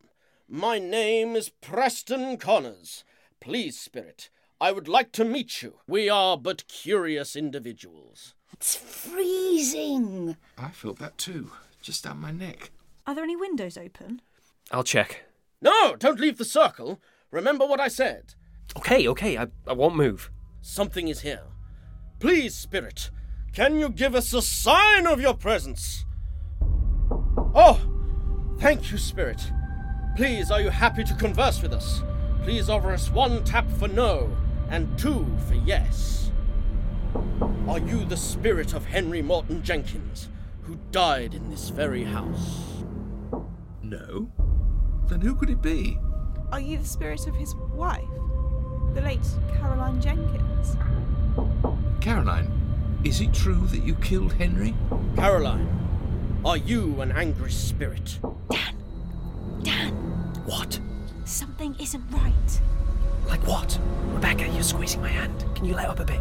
My 0.47 0.79
name 0.79 1.35
is 1.35 1.49
Preston 1.49 2.37
Connors. 2.37 3.03
Please, 3.39 3.79
Spirit, 3.79 4.31
I 4.61 4.73
would 4.73 4.89
like 4.89 5.13
to 5.13 5.23
meet 5.23 5.61
you. 5.61 5.75
We 5.87 6.09
are 6.09 6.37
but 6.37 6.67
curious 6.67 7.37
individuals. 7.37 8.35
It's 8.51 8.75
freezing. 8.75 10.35
I 10.57 10.69
felt 10.71 10.99
that 10.99 11.17
too, 11.17 11.51
just 11.81 12.03
down 12.03 12.19
my 12.19 12.31
neck. 12.31 12.71
Are 13.07 13.15
there 13.15 13.23
any 13.23 13.37
windows 13.37 13.77
open? 13.77 14.21
I'll 14.69 14.83
check. 14.83 15.23
No, 15.61 15.95
don't 15.95 16.19
leave 16.19 16.37
the 16.37 16.43
circle. 16.43 16.99
Remember 17.31 17.65
what 17.65 17.79
I 17.79 17.87
said. 17.87 18.33
Okay, 18.75 19.07
okay, 19.07 19.37
I, 19.37 19.47
I 19.65 19.71
won't 19.71 19.95
move. 19.95 20.29
Something 20.61 21.07
is 21.07 21.21
here. 21.21 21.43
Please, 22.19 22.53
Spirit, 22.53 23.11
can 23.53 23.79
you 23.79 23.87
give 23.87 24.13
us 24.13 24.33
a 24.33 24.41
sign 24.41 25.07
of 25.07 25.21
your 25.21 25.35
presence? 25.35 26.03
Oh, 27.55 27.79
thank 28.59 28.91
you, 28.91 28.97
Spirit. 28.97 29.41
Please, 30.17 30.51
are 30.51 30.61
you 30.61 30.69
happy 30.69 31.05
to 31.05 31.13
converse 31.13 31.61
with 31.61 31.71
us? 31.71 32.03
Please 32.43 32.69
offer 32.69 32.91
us 32.91 33.09
one 33.09 33.41
tap 33.45 33.69
for 33.71 33.87
no 33.87 34.29
and 34.69 34.97
two 34.97 35.25
for 35.47 35.55
yes. 35.55 36.31
Are 37.67 37.79
you 37.79 38.05
the 38.05 38.17
spirit 38.17 38.73
of 38.73 38.85
Henry 38.85 39.21
Morton 39.21 39.63
Jenkins, 39.63 40.29
who 40.63 40.77
died 40.91 41.33
in 41.33 41.49
this 41.49 41.69
very 41.69 42.03
house? 42.03 42.83
No? 43.81 44.29
Then 45.07 45.21
who 45.21 45.35
could 45.35 45.49
it 45.49 45.61
be? 45.61 45.97
Are 46.51 46.59
you 46.59 46.77
the 46.77 46.85
spirit 46.85 47.27
of 47.27 47.35
his 47.35 47.55
wife, 47.73 48.03
the 48.93 49.01
late 49.01 49.27
Caroline 49.53 50.01
Jenkins? 50.01 50.75
Caroline, 52.01 52.51
is 53.03 53.21
it 53.21 53.33
true 53.33 53.67
that 53.67 53.83
you 53.83 53.95
killed 53.95 54.33
Henry? 54.33 54.73
Caroline, 55.15 55.67
are 56.45 56.57
you 56.57 57.01
an 57.01 57.11
angry 57.11 57.51
spirit? 57.51 58.19
Dan, 58.49 58.75
Dan! 59.63 59.93
What? 60.45 60.79
Something 61.25 61.75
isn't 61.79 62.03
right. 62.11 62.61
Like 63.29 63.45
what? 63.47 63.79
Rebecca, 64.13 64.47
you're 64.47 64.63
squeezing 64.63 65.01
my 65.01 65.09
hand. 65.09 65.45
Can 65.55 65.65
you 65.65 65.75
let 65.75 65.87
up 65.89 65.99
a 65.99 66.05
bit? 66.05 66.19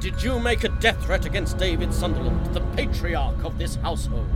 Did 0.00 0.22
you 0.22 0.38
make 0.40 0.64
a 0.64 0.68
death 0.68 1.02
threat 1.04 1.24
against 1.26 1.58
David 1.58 1.92
Sunderland, 1.92 2.54
the 2.54 2.60
patriarch 2.76 3.44
of 3.44 3.58
this 3.58 3.76
household? 3.76 4.26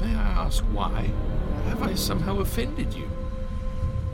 May 0.00 0.14
I 0.14 0.44
ask 0.44 0.62
why? 0.72 1.10
Have 1.66 1.82
I 1.82 1.94
somehow 1.94 2.38
offended 2.40 2.92
you? 2.94 3.08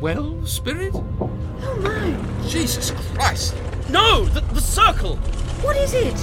Well, 0.00 0.44
Spirit? 0.46 0.92
oh 0.94 1.78
my, 1.82 2.48
Jesus 2.48 2.90
Christ! 3.14 3.54
No! 3.90 4.24
The, 4.26 4.40
the 4.40 4.60
circle! 4.60 5.16
what 5.62 5.76
is 5.76 5.92
it? 5.92 6.16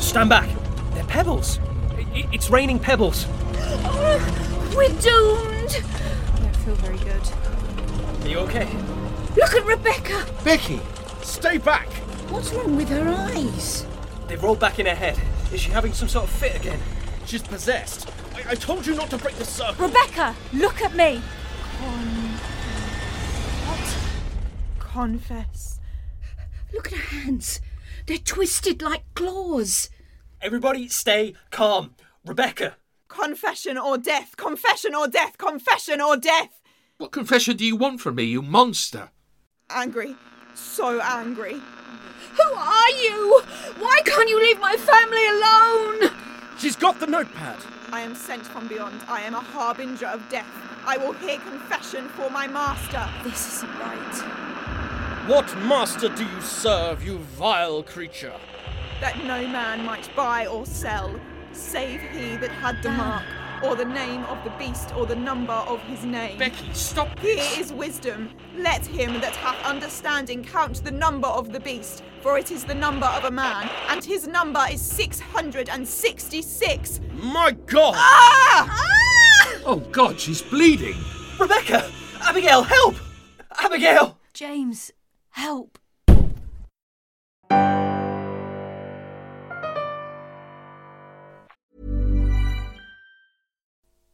Stand 0.00 0.28
back. 0.28 0.48
They're 0.92 1.04
pebbles. 1.04 1.58
I- 1.90 2.06
I- 2.14 2.28
it's 2.32 2.50
raining 2.50 2.78
pebbles. 2.78 3.26
Oh, 3.86 4.72
we're 4.76 4.88
doomed. 5.00 5.82
I 6.34 6.40
don't 6.40 6.56
feel 6.56 6.74
very 6.76 6.98
good. 6.98 8.24
Are 8.24 8.28
you 8.28 8.38
okay? 8.40 8.68
Look 9.36 9.54
at 9.54 9.64
Rebecca. 9.64 10.26
Becky! 10.44 10.80
Stay 11.22 11.58
back! 11.58 11.88
What's 12.30 12.52
wrong 12.52 12.76
with 12.76 12.88
her 12.88 13.08
eyes? 13.08 13.86
They've 14.28 14.42
rolled 14.42 14.60
back 14.60 14.78
in 14.78 14.86
her 14.86 14.94
head. 14.94 15.20
Is 15.52 15.60
she 15.60 15.70
having 15.70 15.92
some 15.92 16.08
sort 16.08 16.24
of 16.24 16.30
fit 16.30 16.56
again? 16.56 16.80
She's 17.26 17.42
possessed. 17.42 18.10
I, 18.34 18.52
I 18.52 18.54
told 18.54 18.86
you 18.86 18.94
not 18.94 19.10
to 19.10 19.18
break 19.18 19.36
the 19.36 19.44
circle. 19.44 19.86
Rebecca, 19.86 20.34
look 20.52 20.80
at 20.82 20.94
me. 20.94 21.20
Confess. 24.78 25.80
Look 26.72 26.92
at 26.92 26.98
her 26.98 27.18
hands. 27.18 27.60
They're 28.06 28.18
twisted 28.18 28.80
like 28.80 29.02
claws. 29.14 29.90
Everybody 30.40 30.88
stay 30.88 31.34
calm. 31.50 31.96
Rebecca! 32.24 32.76
Confession 33.08 33.76
or 33.76 33.98
death. 33.98 34.36
Confession 34.36 34.94
or 34.94 35.08
death. 35.08 35.36
Confession 35.38 36.00
or 36.00 36.16
death. 36.16 36.60
What 36.98 37.10
confession 37.10 37.56
do 37.56 37.64
you 37.64 37.76
want 37.76 38.00
from 38.00 38.14
me, 38.14 38.24
you 38.24 38.40
monster? 38.40 39.10
Angry. 39.74 40.14
So 40.54 41.00
angry. 41.00 41.54
Who 41.54 42.54
are 42.54 42.90
you? 42.90 43.42
Why 43.78 44.00
can't 44.04 44.28
you 44.28 44.40
leave 44.40 44.60
my 44.60 44.76
family 44.76 45.26
alone? 45.26 46.12
She's 46.58 46.76
got 46.76 47.00
the 47.00 47.08
notepad. 47.08 47.56
I 47.92 48.00
am 48.00 48.14
sent 48.14 48.46
from 48.46 48.68
beyond. 48.68 49.00
I 49.08 49.22
am 49.22 49.34
a 49.34 49.40
harbinger 49.40 50.06
of 50.06 50.28
death. 50.28 50.46
I 50.86 50.96
will 50.96 51.12
hear 51.14 51.38
confession 51.38 52.08
for 52.10 52.30
my 52.30 52.46
master. 52.46 53.04
This 53.24 53.56
isn't 53.56 53.78
right. 53.80 55.28
What 55.28 55.56
master 55.58 56.08
do 56.08 56.24
you 56.24 56.40
serve, 56.40 57.02
you 57.02 57.18
vile 57.18 57.82
creature? 57.82 58.34
That 59.00 59.18
no 59.24 59.46
man 59.48 59.84
might 59.84 60.14
buy 60.14 60.46
or 60.46 60.66
sell, 60.66 61.18
save 61.52 62.00
he 62.00 62.36
that 62.36 62.50
had 62.50 62.80
the 62.82 62.90
mark, 62.90 63.24
or 63.64 63.74
the 63.76 63.84
name 63.84 64.24
of 64.24 64.42
the 64.44 64.50
beast, 64.50 64.94
or 64.96 65.06
the 65.06 65.16
number 65.16 65.52
of 65.52 65.80
his 65.82 66.04
name. 66.04 66.38
Becky, 66.38 66.72
stop 66.72 67.18
Here 67.18 67.36
this! 67.36 67.58
is 67.58 67.72
wisdom. 67.72 68.30
Let 68.56 68.84
him 68.86 69.20
that 69.20 69.34
hath 69.36 69.60
understanding 69.64 70.44
count 70.44 70.82
the 70.84 70.90
number 70.90 71.28
of 71.28 71.52
the 71.52 71.60
beast, 71.60 72.02
for 72.20 72.36
it 72.38 72.50
is 72.50 72.64
the 72.64 72.74
number 72.74 73.06
of 73.06 73.24
a 73.24 73.30
man, 73.30 73.70
and 73.88 74.04
his 74.04 74.26
number 74.28 74.62
is 74.70 74.82
666. 74.82 77.00
My 77.14 77.52
God! 77.66 77.94
Ah! 77.96 78.80
Oh 79.64 79.76
God, 79.92 80.20
she's 80.20 80.42
bleeding! 80.42 80.96
Rebecca! 81.40 81.90
Abigail, 82.22 82.62
help! 82.62 82.96
Abigail! 83.58 84.18
James, 84.32 84.92
help. 85.30 85.78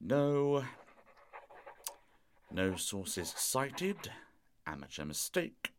no. 0.00 0.64
No 2.50 2.76
sources 2.76 3.32
cited. 3.36 4.10
Amateur 4.66 5.04
mistake. 5.04 5.72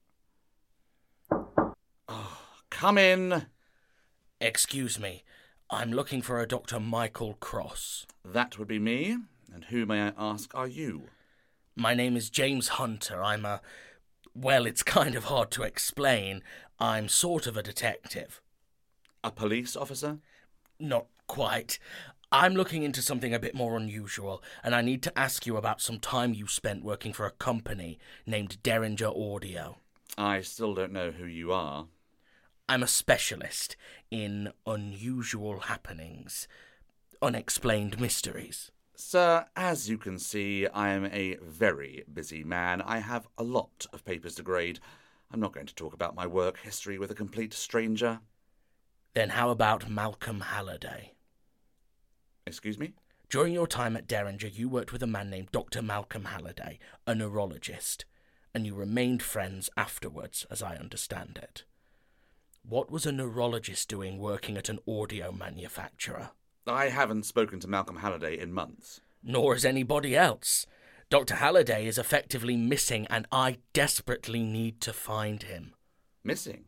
Oh, 2.07 2.37
come 2.69 2.97
in. 2.97 3.47
Excuse 4.39 4.99
me. 4.99 5.23
I'm 5.69 5.91
looking 5.91 6.21
for 6.21 6.39
a 6.39 6.47
Dr. 6.47 6.79
Michael 6.79 7.33
Cross. 7.39 8.05
That 8.23 8.57
would 8.57 8.67
be 8.67 8.79
me. 8.79 9.17
And 9.53 9.65
who, 9.65 9.85
may 9.85 10.01
I 10.01 10.13
ask, 10.17 10.53
are 10.55 10.67
you? 10.67 11.09
My 11.75 11.93
name 11.93 12.15
is 12.15 12.29
James 12.29 12.69
Hunter. 12.69 13.23
I'm 13.23 13.45
a. 13.45 13.61
Well, 14.33 14.65
it's 14.65 14.83
kind 14.83 15.15
of 15.15 15.25
hard 15.25 15.51
to 15.51 15.63
explain. 15.63 16.41
I'm 16.79 17.07
sort 17.07 17.47
of 17.47 17.57
a 17.57 17.63
detective. 17.63 18.41
A 19.23 19.31
police 19.31 19.75
officer? 19.75 20.19
Not 20.79 21.07
quite. 21.27 21.79
I'm 22.31 22.55
looking 22.55 22.83
into 22.83 23.01
something 23.01 23.33
a 23.33 23.39
bit 23.39 23.55
more 23.55 23.77
unusual, 23.77 24.43
and 24.61 24.75
I 24.75 24.81
need 24.81 25.01
to 25.03 25.17
ask 25.17 25.45
you 25.45 25.55
about 25.55 25.79
some 25.79 25.97
time 25.97 26.33
you 26.33 26.45
spent 26.45 26.83
working 26.83 27.13
for 27.13 27.25
a 27.25 27.31
company 27.31 27.99
named 28.25 28.61
Derringer 28.63 29.07
Audio. 29.07 29.77
I 30.17 30.41
still 30.41 30.73
don't 30.73 30.91
know 30.91 31.11
who 31.11 31.25
you 31.25 31.53
are. 31.53 31.87
I'm 32.67 32.83
a 32.83 32.87
specialist 32.87 33.77
in 34.11 34.51
unusual 34.65 35.61
happenings, 35.61 36.49
unexplained 37.21 37.97
mysteries. 37.97 38.71
Sir, 38.93 39.45
as 39.55 39.89
you 39.89 39.97
can 39.97 40.19
see, 40.19 40.67
I 40.67 40.89
am 40.89 41.05
a 41.05 41.37
very 41.41 42.03
busy 42.11 42.43
man. 42.43 42.81
I 42.81 42.97
have 42.97 43.29
a 43.37 43.43
lot 43.43 43.85
of 43.93 44.03
papers 44.03 44.35
to 44.35 44.43
grade. 44.43 44.81
I'm 45.31 45.39
not 45.39 45.53
going 45.53 45.67
to 45.67 45.75
talk 45.75 45.93
about 45.93 46.15
my 46.15 46.27
work 46.27 46.59
history 46.59 46.97
with 46.97 47.09
a 47.09 47.15
complete 47.15 47.53
stranger. 47.53 48.19
Then 49.13 49.29
how 49.29 49.49
about 49.49 49.89
Malcolm 49.89 50.41
Halliday? 50.41 51.13
Excuse 52.47 52.79
me? 52.79 52.93
During 53.29 53.53
your 53.53 53.67
time 53.67 53.97
at 53.97 54.07
Derringer, 54.07 54.47
you 54.47 54.69
worked 54.69 54.93
with 54.93 55.03
a 55.03 55.07
man 55.07 55.29
named 55.29 55.51
Dr. 55.51 55.81
Malcolm 55.81 56.25
Halliday, 56.25 56.79
a 57.05 57.13
neurologist, 57.13 58.05
and 58.53 58.65
you 58.65 58.73
remained 58.73 59.21
friends 59.21 59.69
afterwards, 59.75 60.45
as 60.49 60.63
I 60.63 60.77
understand 60.77 61.37
it. 61.43 61.65
What 62.63 62.89
was 62.89 63.05
a 63.05 63.11
neurologist 63.11 63.89
doing 63.89 64.17
working 64.17 64.57
at 64.57 64.69
an 64.69 64.79
audio 64.87 65.31
manufacturer? 65.33 66.31
I 66.65 66.87
haven't 66.87 67.25
spoken 67.25 67.59
to 67.59 67.67
Malcolm 67.67 67.97
Halliday 67.97 68.39
in 68.39 68.53
months. 68.53 69.01
Nor 69.21 69.53
has 69.53 69.65
anybody 69.65 70.15
else. 70.15 70.65
Dr. 71.09 71.35
Halliday 71.35 71.85
is 71.85 71.97
effectively 71.97 72.55
missing, 72.55 73.07
and 73.09 73.27
I 73.29 73.57
desperately 73.73 74.43
need 74.43 74.79
to 74.81 74.93
find 74.93 75.43
him. 75.43 75.73
Missing? 76.23 76.65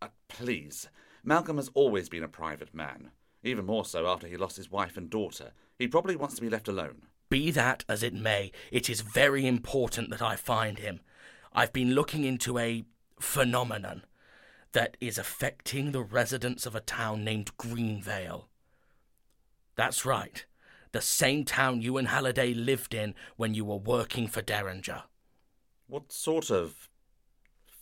Uh, 0.00 0.08
please. 0.28 0.88
Malcolm 1.22 1.56
has 1.56 1.70
always 1.74 2.08
been 2.08 2.22
a 2.22 2.28
private 2.28 2.74
man, 2.74 3.10
even 3.44 3.66
more 3.66 3.84
so 3.84 4.06
after 4.06 4.26
he 4.26 4.36
lost 4.36 4.56
his 4.56 4.70
wife 4.70 4.96
and 4.96 5.10
daughter. 5.10 5.52
He 5.78 5.86
probably 5.86 6.16
wants 6.16 6.34
to 6.36 6.40
be 6.40 6.50
left 6.50 6.68
alone. 6.68 7.02
Be 7.28 7.50
that 7.50 7.84
as 7.88 8.02
it 8.02 8.14
may, 8.14 8.52
it 8.70 8.88
is 8.88 9.00
very 9.00 9.46
important 9.46 10.10
that 10.10 10.22
I 10.22 10.36
find 10.36 10.78
him. 10.78 11.00
I've 11.52 11.72
been 11.72 11.94
looking 11.94 12.24
into 12.24 12.58
a 12.58 12.84
phenomenon 13.20 14.04
that 14.72 14.96
is 15.00 15.18
affecting 15.18 15.92
the 15.92 16.02
residents 16.02 16.66
of 16.66 16.74
a 16.74 16.80
town 16.80 17.24
named 17.24 17.56
Greenvale. 17.56 18.48
That's 19.76 20.04
right, 20.04 20.44
the 20.92 21.00
same 21.00 21.44
town 21.44 21.80
you 21.80 21.96
and 21.96 22.08
Halliday 22.08 22.54
lived 22.54 22.94
in 22.94 23.14
when 23.36 23.54
you 23.54 23.64
were 23.64 23.76
working 23.76 24.28
for 24.28 24.42
Derringer. 24.42 25.04
What 25.86 26.12
sort 26.12 26.50
of 26.50 26.88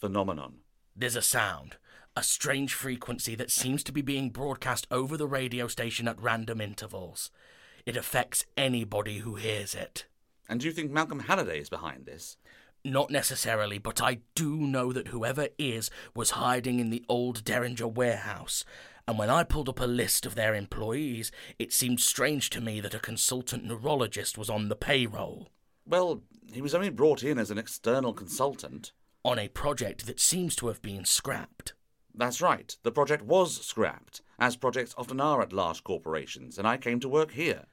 phenomenon? 0.00 0.60
There's 0.94 1.16
a 1.16 1.22
sound, 1.22 1.76
a 2.16 2.22
strange 2.22 2.74
frequency 2.74 3.34
that 3.34 3.50
seems 3.50 3.82
to 3.84 3.92
be 3.92 4.02
being 4.02 4.30
broadcast 4.30 4.86
over 4.90 5.16
the 5.16 5.26
radio 5.26 5.66
station 5.66 6.06
at 6.06 6.20
random 6.20 6.60
intervals. 6.60 7.30
It 7.86 7.96
affects 7.96 8.44
anybody 8.56 9.18
who 9.18 9.36
hears 9.36 9.74
it. 9.74 10.06
And 10.48 10.60
do 10.60 10.66
you 10.66 10.72
think 10.72 10.90
Malcolm 10.90 11.20
Halliday 11.20 11.58
is 11.58 11.70
behind 11.70 12.06
this? 12.06 12.36
Not 12.84 13.10
necessarily, 13.10 13.78
but 13.78 14.02
I 14.02 14.18
do 14.34 14.56
know 14.56 14.92
that 14.92 15.08
whoever 15.08 15.48
is 15.58 15.90
was 16.14 16.30
hiding 16.30 16.80
in 16.80 16.90
the 16.90 17.04
old 17.08 17.44
Derringer 17.44 17.88
warehouse. 17.88 18.64
And 19.06 19.18
when 19.18 19.30
I 19.30 19.44
pulled 19.44 19.68
up 19.68 19.80
a 19.80 19.84
list 19.84 20.26
of 20.26 20.34
their 20.34 20.54
employees, 20.54 21.32
it 21.58 21.72
seemed 21.72 22.00
strange 22.00 22.50
to 22.50 22.60
me 22.60 22.80
that 22.80 22.94
a 22.94 23.00
consultant 23.00 23.64
neurologist 23.64 24.36
was 24.36 24.50
on 24.50 24.68
the 24.68 24.76
payroll. 24.76 25.48
Well, 25.86 26.22
he 26.52 26.60
was 26.60 26.74
only 26.74 26.90
brought 26.90 27.22
in 27.22 27.38
as 27.38 27.50
an 27.50 27.58
external 27.58 28.12
consultant. 28.12 28.92
On 29.24 29.38
a 29.38 29.48
project 29.48 30.06
that 30.06 30.20
seems 30.20 30.56
to 30.56 30.66
have 30.66 30.82
been 30.82 31.04
scrapped. 31.04 31.74
That's 32.14 32.42
right. 32.42 32.76
The 32.82 32.92
project 32.92 33.22
was 33.22 33.64
scrapped, 33.64 34.20
as 34.38 34.56
projects 34.56 34.94
often 34.98 35.20
are 35.20 35.40
at 35.40 35.52
large 35.52 35.82
corporations, 35.82 36.58
and 36.58 36.68
I 36.68 36.76
came 36.76 37.00
to 37.00 37.08
work 37.08 37.32
here. 37.32 37.66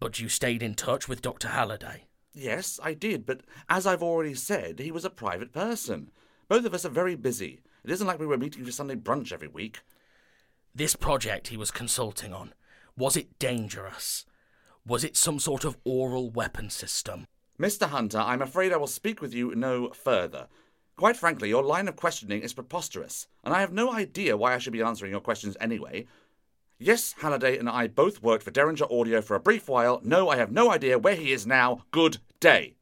But 0.00 0.20
you 0.20 0.28
stayed 0.28 0.62
in 0.62 0.74
touch 0.74 1.08
with 1.08 1.22
Dr. 1.22 1.48
Halliday? 1.48 2.04
Yes, 2.32 2.78
I 2.82 2.94
did, 2.94 3.26
but 3.26 3.40
as 3.68 3.86
I've 3.86 4.02
already 4.02 4.34
said, 4.34 4.78
he 4.78 4.92
was 4.92 5.04
a 5.04 5.10
private 5.10 5.52
person. 5.52 6.10
Both 6.48 6.64
of 6.64 6.72
us 6.72 6.84
are 6.84 6.90
very 6.90 7.14
busy. 7.14 7.60
It 7.84 7.90
isn't 7.90 8.06
like 8.06 8.18
we 8.18 8.26
were 8.26 8.38
meeting 8.38 8.64
for 8.64 8.72
Sunday 8.72 8.94
brunch 8.94 9.32
every 9.32 9.48
week. 9.48 9.80
This 10.74 10.94
project 10.94 11.48
he 11.48 11.56
was 11.56 11.70
consulting 11.70 12.32
on, 12.32 12.54
was 12.96 13.16
it 13.16 13.38
dangerous? 13.38 14.24
Was 14.86 15.04
it 15.04 15.16
some 15.16 15.38
sort 15.38 15.64
of 15.64 15.76
aural 15.84 16.30
weapon 16.30 16.70
system? 16.70 17.26
Mr. 17.60 17.88
Hunter, 17.88 18.18
I'm 18.18 18.40
afraid 18.40 18.72
I 18.72 18.76
will 18.76 18.86
speak 18.86 19.20
with 19.20 19.34
you 19.34 19.54
no 19.54 19.90
further. 19.90 20.46
Quite 20.98 21.16
frankly, 21.16 21.48
your 21.48 21.62
line 21.62 21.86
of 21.86 21.94
questioning 21.94 22.42
is 22.42 22.52
preposterous, 22.52 23.28
and 23.44 23.54
I 23.54 23.60
have 23.60 23.72
no 23.72 23.92
idea 23.92 24.36
why 24.36 24.52
I 24.52 24.58
should 24.58 24.72
be 24.72 24.82
answering 24.82 25.12
your 25.12 25.20
questions 25.20 25.56
anyway. 25.60 26.08
Yes, 26.76 27.14
Halliday 27.18 27.56
and 27.56 27.68
I 27.68 27.86
both 27.86 28.20
worked 28.20 28.42
for 28.42 28.50
Derringer 28.50 28.84
Audio 28.90 29.22
for 29.22 29.36
a 29.36 29.40
brief 29.40 29.68
while. 29.68 30.00
No, 30.02 30.28
I 30.28 30.38
have 30.38 30.50
no 30.50 30.72
idea 30.72 30.98
where 30.98 31.14
he 31.14 31.30
is 31.30 31.46
now. 31.46 31.84
Good 31.92 32.18
day. 32.40 32.74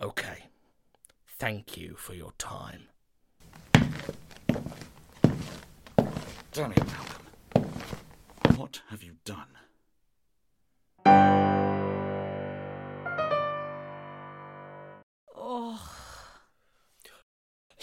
Okay. 0.00 0.46
Thank 1.38 1.76
you 1.76 1.94
for 1.94 2.14
your 2.14 2.32
time. 2.36 2.88
Damn 6.50 6.72
it, 6.72 6.84
Malcolm. 6.84 7.70
What 8.56 8.80
have 8.88 9.04
you 9.04 9.12
done? 9.24 9.61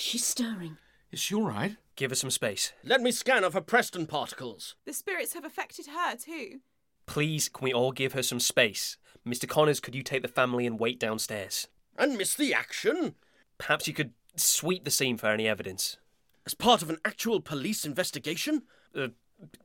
She's 0.10 0.26
stirring. 0.26 0.80
Is 1.12 1.19
she 1.19 1.36
all 1.36 1.43
right? 1.43 1.78
Give 1.95 2.10
her 2.10 2.15
some 2.15 2.32
space. 2.32 2.74
Let 2.84 3.00
me 3.02 3.12
scan 3.12 3.43
her 3.43 3.52
for 3.52 3.62
Preston 3.62 4.08
particles. 4.08 4.74
The 4.84 4.91
spirits 4.91 5.36
have 5.36 5.45
affected 5.45 5.86
her 5.86 6.15
too. 6.15 6.62
Please, 7.06 7.48
can 7.48 7.63
we 7.63 7.72
all 7.72 7.91
give 7.91 8.13
her 8.13 8.24
some 8.24 8.39
space? 8.39 8.98
Mr. 9.24 9.48
Connors, 9.48 9.80
could 9.80 9.93
you 9.93 10.02
take 10.02 10.24
the 10.24 10.28
family 10.28 10.65
and 10.65 10.80
wait 10.80 11.00
downstairs? 11.00 11.67
And 11.95 12.17
miss 12.17 12.34
the 12.34 12.56
action? 12.56 13.13
Perhaps 13.60 13.88
you 13.88 13.93
could 13.93 14.13
sweep 14.36 14.84
the 14.84 14.89
scene 14.89 15.15
for 15.15 15.28
any 15.28 15.48
evidence. 15.48 15.98
As 16.43 16.56
part 16.56 16.82
of 16.82 16.89
an 16.89 16.98
actual 17.06 17.39
police 17.39 17.86
investigation? 17.86 18.63
Uh, 18.95 19.10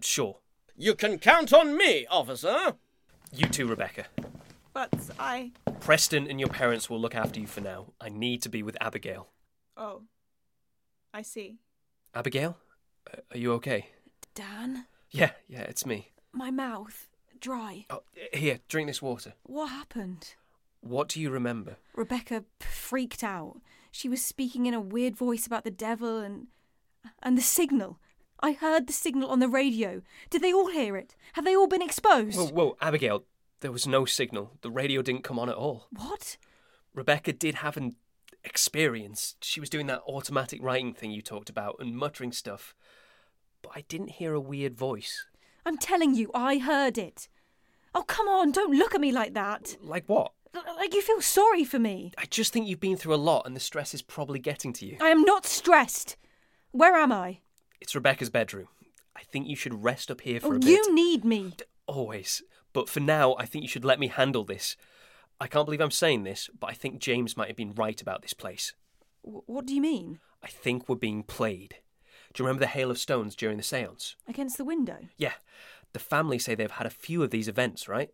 sure. 0.02 0.40
You 0.76 0.94
can 0.94 1.16
count 1.16 1.54
on 1.54 1.74
me, 1.74 2.07
officer. 2.11 2.74
You 3.33 3.48
too, 3.48 3.66
Rebecca. 3.66 4.09
But 4.74 4.90
I. 5.18 5.52
Preston 5.80 6.26
and 6.28 6.38
your 6.38 6.50
parents 6.50 6.90
will 6.90 7.00
look 7.00 7.14
after 7.14 7.40
you 7.40 7.46
for 7.46 7.62
now. 7.62 7.94
I 7.98 8.11
need 8.11 8.42
to 8.42 8.50
be 8.50 8.62
with 8.62 8.76
Abigail. 8.83 9.28
Oh. 9.74 10.02
I 11.14 11.22
see. 11.22 11.59
Abigail? 12.14 12.59
Uh, 13.11 13.20
are 13.31 13.38
you 13.38 13.53
okay? 13.53 13.87
Dan? 14.35 14.87
Yeah, 15.12 15.31
yeah, 15.48 15.61
it's 15.62 15.87
me. 15.87 16.11
My 16.33 16.50
mouth. 16.50 17.09
Dry. 17.40 17.87
Oh, 17.88 18.03
here, 18.33 18.59
drink 18.68 18.88
this 18.88 19.00
water. 19.00 19.35
What 19.44 19.66
happened? 19.68 20.35
What 20.81 21.09
do 21.09 21.20
you 21.20 21.31
remember? 21.31 21.77
Rebecca 21.94 22.44
freaked 22.59 23.22
out. 23.22 23.61
She 23.92 24.09
was 24.09 24.24
speaking 24.24 24.66
in 24.66 24.74
a 24.74 24.81
weird 24.81 25.16
voice 25.16 25.46
about 25.46 25.62
the 25.62 25.70
devil 25.70 26.18
and. 26.18 26.48
and 27.22 27.38
the 27.38 27.42
signal. 27.42 28.00
I 28.40 28.53
heard 28.53 28.87
the 28.88 28.92
signal 28.92 29.31
on 29.31 29.38
the 29.38 29.48
radio. 29.48 30.03
Did 30.31 30.42
they 30.42 30.53
all 30.53 30.68
hear 30.68 30.96
it? 30.96 31.14
Have 31.35 31.44
they 31.44 31.55
all 31.55 31.68
been 31.68 31.81
exposed? 31.81 32.37
Whoa, 32.37 32.48
whoa, 32.48 32.77
Abigail, 32.81 33.24
there 33.61 33.70
was 33.72 33.87
no 33.87 34.05
signal. 34.05 34.50
The 34.62 34.70
radio 34.70 35.00
didn't 35.00 35.22
come 35.22 35.38
on 35.38 35.48
at 35.48 35.55
all. 35.55 35.87
What? 35.92 36.37
Rebecca 36.92 37.33
did 37.33 37.57
have 37.57 37.77
an 37.77 37.94
experience. 38.44 39.37
She 39.40 39.61
was 39.61 39.70
doing 39.70 39.87
that 39.88 40.02
automatic 40.07 40.62
writing 40.62 40.92
thing 40.94 41.11
you 41.11 41.22
talked 41.22 41.50
about 41.50 41.76
and 41.78 41.96
muttering 41.96 42.33
stuff. 42.33 42.74
But 43.62 43.72
I 43.74 43.83
didn't 43.88 44.11
hear 44.12 44.35
a 44.35 44.40
weird 44.40 44.74
voice. 44.76 45.24
I'm 45.66 45.78
telling 45.78 46.14
you, 46.14 46.30
I 46.35 46.59
heard 46.59 46.98
it. 46.98 47.28
Oh, 47.94 48.02
come 48.02 48.28
on, 48.28 48.52
don't 48.52 48.76
look 48.76 48.94
at 48.94 49.00
me 49.00 49.12
like 49.12 49.35
that. 49.35 49.76
Like 49.83 50.04
what? 50.07 50.33
Like 50.76 50.94
you 50.94 51.02
feel 51.02 51.20
sorry 51.20 51.64
for 51.64 51.78
me. 51.78 52.12
I 52.18 52.26
just 52.26 52.52
think 52.52 52.68
you've 52.68 52.80
been 52.80 52.96
through 52.96 53.14
a 53.14 53.16
lot 53.16 53.46
and 53.46 53.57
the 53.57 53.61
stress 53.61 53.94
is 53.94 54.02
probably 54.02 54.38
getting 54.38 54.72
to 54.74 54.87
you. 54.87 54.98
I 55.00 55.09
am 55.09 55.22
not 55.22 55.46
stressed. 55.46 56.16
Where 56.70 56.94
am 56.94 57.12
I? 57.12 57.38
It's 57.80 57.94
Rebecca's 57.94 58.30
bedroom. 58.30 58.68
I 59.16 59.22
think 59.22 59.48
you 59.48 59.57
should 59.57 59.83
rest 59.83 60.11
up 60.11 60.20
here 60.20 60.40
for 60.40 60.54
Oh, 60.54 60.57
a 60.57 60.59
bit. 60.59 60.68
you 60.68 60.94
need 60.94 61.24
me. 61.24 61.54
Always. 61.87 62.42
But 62.72 62.88
for 62.88 63.00
now, 63.00 63.37
I 63.38 63.46
think 63.46 63.62
you 63.62 63.68
should 63.68 63.85
let 63.85 64.00
me 64.00 64.09
handle 64.09 64.44
this. 64.44 64.76
I 65.44 65.46
can't 65.46 65.66
believe 65.66 65.83
I'm 65.83 65.90
saying 65.90 66.24
this, 66.24 66.48
but 66.59 66.70
I 66.70 66.72
think 66.72 67.00
James 67.00 67.37
might 67.37 67.48
have 67.48 67.57
been 67.57 67.74
right 67.74 68.00
about 68.00 68.22
this 68.22 68.33
place. 68.33 68.72
W- 69.22 69.42
what 69.44 69.66
do 69.66 69.74
you 69.74 69.83
mean? 69.83 70.18
I 70.42 70.46
think 70.46 70.88
we're 70.88 70.96
being 70.96 71.22
played. 71.22 71.76
Do 72.33 72.42
you 72.42 72.46
remember 72.46 72.61
the 72.61 72.66
hail 72.70 72.90
of 72.90 72.98
stones 72.98 73.37
during 73.37 73.59
the 73.59 73.62
seance? 73.62 74.16
Against 74.26 74.57
the 74.57 74.64
window? 74.64 74.96
Yeah. 75.18 75.35
The 75.92 75.98
family 75.98 76.38
say 76.38 76.54
they've 76.54 76.70
had 76.70 76.87
a 76.87 76.90
few 76.90 77.22
of 77.22 77.30
these 77.30 77.46
events, 77.46 77.90
right? 77.90 78.09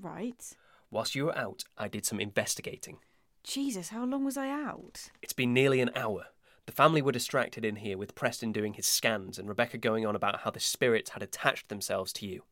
Right. 0.00 0.40
Whilst 0.88 1.16
you 1.16 1.24
were 1.24 1.36
out, 1.36 1.64
I 1.76 1.88
did 1.88 2.06
some 2.06 2.20
investigating. 2.20 2.98
Jesus, 3.42 3.88
how 3.88 4.04
long 4.04 4.24
was 4.24 4.36
I 4.36 4.48
out? 4.48 5.10
It's 5.20 5.32
been 5.32 5.52
nearly 5.52 5.80
an 5.80 5.90
hour. 5.96 6.26
The 6.66 6.72
family 6.72 7.02
were 7.02 7.10
distracted 7.10 7.64
in 7.64 7.74
here 7.74 7.98
with 7.98 8.14
Preston 8.14 8.52
doing 8.52 8.74
his 8.74 8.86
scans 8.86 9.36
and 9.36 9.48
Rebecca 9.48 9.78
going 9.78 10.06
on 10.06 10.14
about 10.14 10.42
how 10.42 10.52
the 10.52 10.60
spirits 10.60 11.10
had 11.10 11.24
attached 11.24 11.70
themselves 11.70 12.12
to 12.12 12.26
you. 12.28 12.44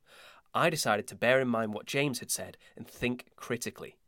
I 0.53 0.69
decided 0.69 1.07
to 1.07 1.15
bear 1.15 1.41
in 1.41 1.47
mind 1.47 1.75
what 1.75 1.87
James 1.87 2.19
had 2.19 2.33
said 2.33 2.57
and 2.77 2.89
think 2.89 3.27
critically. 3.37 3.99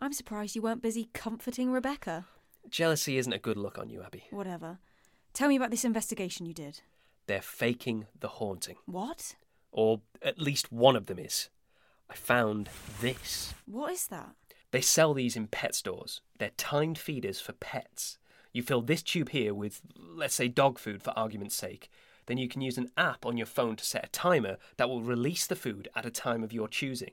I'm 0.00 0.12
surprised 0.12 0.54
you 0.54 0.62
weren't 0.62 0.82
busy 0.82 1.10
comforting 1.12 1.72
Rebecca. 1.72 2.26
Jealousy 2.70 3.18
isn't 3.18 3.32
a 3.32 3.38
good 3.38 3.56
look 3.56 3.78
on 3.78 3.90
you, 3.90 4.02
Abby. 4.02 4.24
Whatever. 4.30 4.78
Tell 5.32 5.48
me 5.48 5.56
about 5.56 5.70
this 5.70 5.84
investigation 5.84 6.46
you 6.46 6.54
did. 6.54 6.82
They're 7.26 7.42
faking 7.42 8.06
the 8.18 8.28
haunting. 8.28 8.76
What? 8.86 9.34
Or 9.72 10.00
at 10.22 10.38
least 10.38 10.70
one 10.72 10.94
of 10.94 11.06
them 11.06 11.18
is. 11.18 11.48
I 12.08 12.14
found 12.14 12.68
this. 13.00 13.54
What 13.66 13.92
is 13.92 14.06
that? 14.06 14.30
They 14.70 14.80
sell 14.80 15.14
these 15.14 15.36
in 15.36 15.48
pet 15.48 15.74
stores. 15.74 16.20
They're 16.38 16.50
timed 16.56 16.98
feeders 16.98 17.40
for 17.40 17.52
pets. 17.52 18.18
You 18.52 18.62
fill 18.62 18.82
this 18.82 19.02
tube 19.02 19.30
here 19.30 19.52
with, 19.52 19.80
let's 19.98 20.34
say, 20.34 20.48
dog 20.48 20.78
food 20.78 21.02
for 21.02 21.10
argument's 21.18 21.56
sake. 21.56 21.90
Then 22.26 22.38
you 22.38 22.48
can 22.48 22.60
use 22.60 22.78
an 22.78 22.90
app 22.96 23.26
on 23.26 23.36
your 23.36 23.46
phone 23.46 23.76
to 23.76 23.84
set 23.84 24.04
a 24.04 24.10
timer 24.10 24.58
that 24.76 24.88
will 24.88 25.02
release 25.02 25.46
the 25.46 25.56
food 25.56 25.88
at 25.96 26.06
a 26.06 26.10
time 26.10 26.44
of 26.44 26.52
your 26.52 26.68
choosing. 26.68 27.12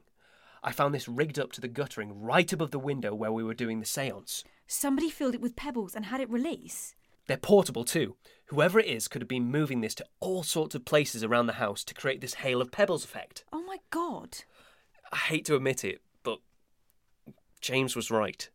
I 0.65 0.71
found 0.71 0.95
this 0.95 1.07
rigged 1.07 1.37
up 1.37 1.51
to 1.53 1.61
the 1.61 1.67
guttering 1.67 2.19
right 2.19 2.51
above 2.51 2.71
the 2.71 2.79
window 2.79 3.13
where 3.13 3.31
we 3.31 3.43
were 3.43 3.53
doing 3.53 3.79
the 3.79 3.85
seance. 3.85 4.43
Somebody 4.65 5.11
filled 5.11 5.35
it 5.35 5.41
with 5.41 5.55
pebbles 5.55 5.95
and 5.95 6.05
had 6.05 6.19
it 6.19 6.29
release. 6.29 6.95
They're 7.27 7.37
portable 7.37 7.85
too. 7.85 8.15
Whoever 8.47 8.79
it 8.79 8.87
is 8.87 9.07
could 9.07 9.21
have 9.21 9.29
been 9.29 9.51
moving 9.51 9.81
this 9.81 9.93
to 9.95 10.05
all 10.19 10.41
sorts 10.41 10.73
of 10.73 10.83
places 10.83 11.23
around 11.23 11.45
the 11.45 11.53
house 11.53 11.83
to 11.83 11.93
create 11.93 12.19
this 12.19 12.35
hail 12.35 12.61
of 12.61 12.71
pebbles 12.71 13.03
effect. 13.03 13.43
Oh 13.53 13.63
my 13.63 13.77
god. 13.91 14.39
I 15.13 15.17
hate 15.17 15.45
to 15.45 15.55
admit 15.55 15.85
it, 15.85 16.01
but 16.23 16.39
James 17.61 17.95
was 17.95 18.09
right. 18.09 18.49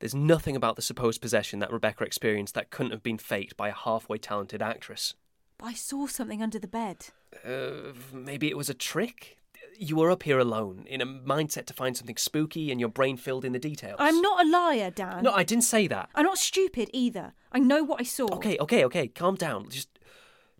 There's 0.00 0.14
nothing 0.14 0.56
about 0.56 0.74
the 0.74 0.82
supposed 0.82 1.22
possession 1.22 1.60
that 1.60 1.72
Rebecca 1.72 2.02
experienced 2.02 2.54
that 2.54 2.70
couldn't 2.70 2.92
have 2.92 3.02
been 3.04 3.16
faked 3.16 3.56
by 3.56 3.68
a 3.68 3.74
halfway 3.74 4.18
talented 4.18 4.60
actress. 4.60 5.14
But 5.58 5.66
I 5.66 5.74
saw 5.74 6.08
something 6.08 6.42
under 6.42 6.58
the 6.58 6.66
bed. 6.66 7.06
Uh, 7.46 7.92
maybe 8.12 8.48
it 8.48 8.56
was 8.56 8.68
a 8.68 8.74
trick? 8.74 9.38
You 9.78 9.96
were 9.96 10.10
up 10.10 10.22
here 10.22 10.38
alone, 10.38 10.84
in 10.86 11.00
a 11.00 11.06
mindset 11.06 11.66
to 11.66 11.74
find 11.74 11.96
something 11.96 12.16
spooky 12.16 12.70
and 12.70 12.78
your 12.78 12.88
brain 12.88 13.16
filled 13.16 13.44
in 13.44 13.52
the 13.52 13.58
details. 13.58 13.96
I'm 13.98 14.20
not 14.20 14.44
a 14.44 14.48
liar, 14.48 14.90
Dan. 14.90 15.22
No, 15.22 15.32
I 15.32 15.42
didn't 15.42 15.64
say 15.64 15.86
that. 15.88 16.10
I'm 16.14 16.24
not 16.24 16.38
stupid 16.38 16.90
either. 16.92 17.32
I 17.52 17.58
know 17.58 17.82
what 17.82 18.00
I 18.00 18.04
saw. 18.04 18.26
Okay, 18.36 18.56
okay, 18.58 18.84
okay, 18.84 19.08
calm 19.08 19.34
down. 19.34 19.68
Just 19.70 19.88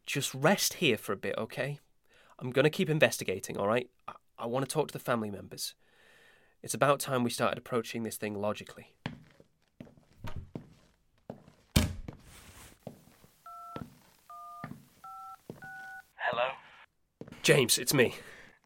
just 0.07 0.35
rest 0.35 0.74
here 0.74 0.98
for 0.98 1.12
a 1.12 1.16
bit, 1.16 1.35
okay? 1.38 1.79
I'm 2.38 2.50
going 2.50 2.64
to 2.64 2.70
keep 2.70 2.90
investigating, 2.90 3.57
all 3.57 3.66
right? 3.66 3.88
I, 4.07 4.12
I 4.38 4.46
want 4.46 4.68
to 4.68 4.72
talk 4.72 4.88
to 4.88 4.92
the 4.92 4.98
family 4.98 5.31
members. 5.31 5.74
It's 6.62 6.74
about 6.74 7.00
time 7.00 7.24
we 7.24 7.31
started 7.31 7.59
approaching 7.59 8.03
this 8.03 8.16
thing 8.16 8.35
logically. 8.35 8.94
Hello? 16.16 16.48
James, 17.42 17.79
it's 17.79 17.94
me. 17.94 18.14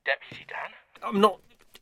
Deputy 0.09 0.47
Dan? 0.49 0.71
I'm 1.07 1.21
not. 1.21 1.41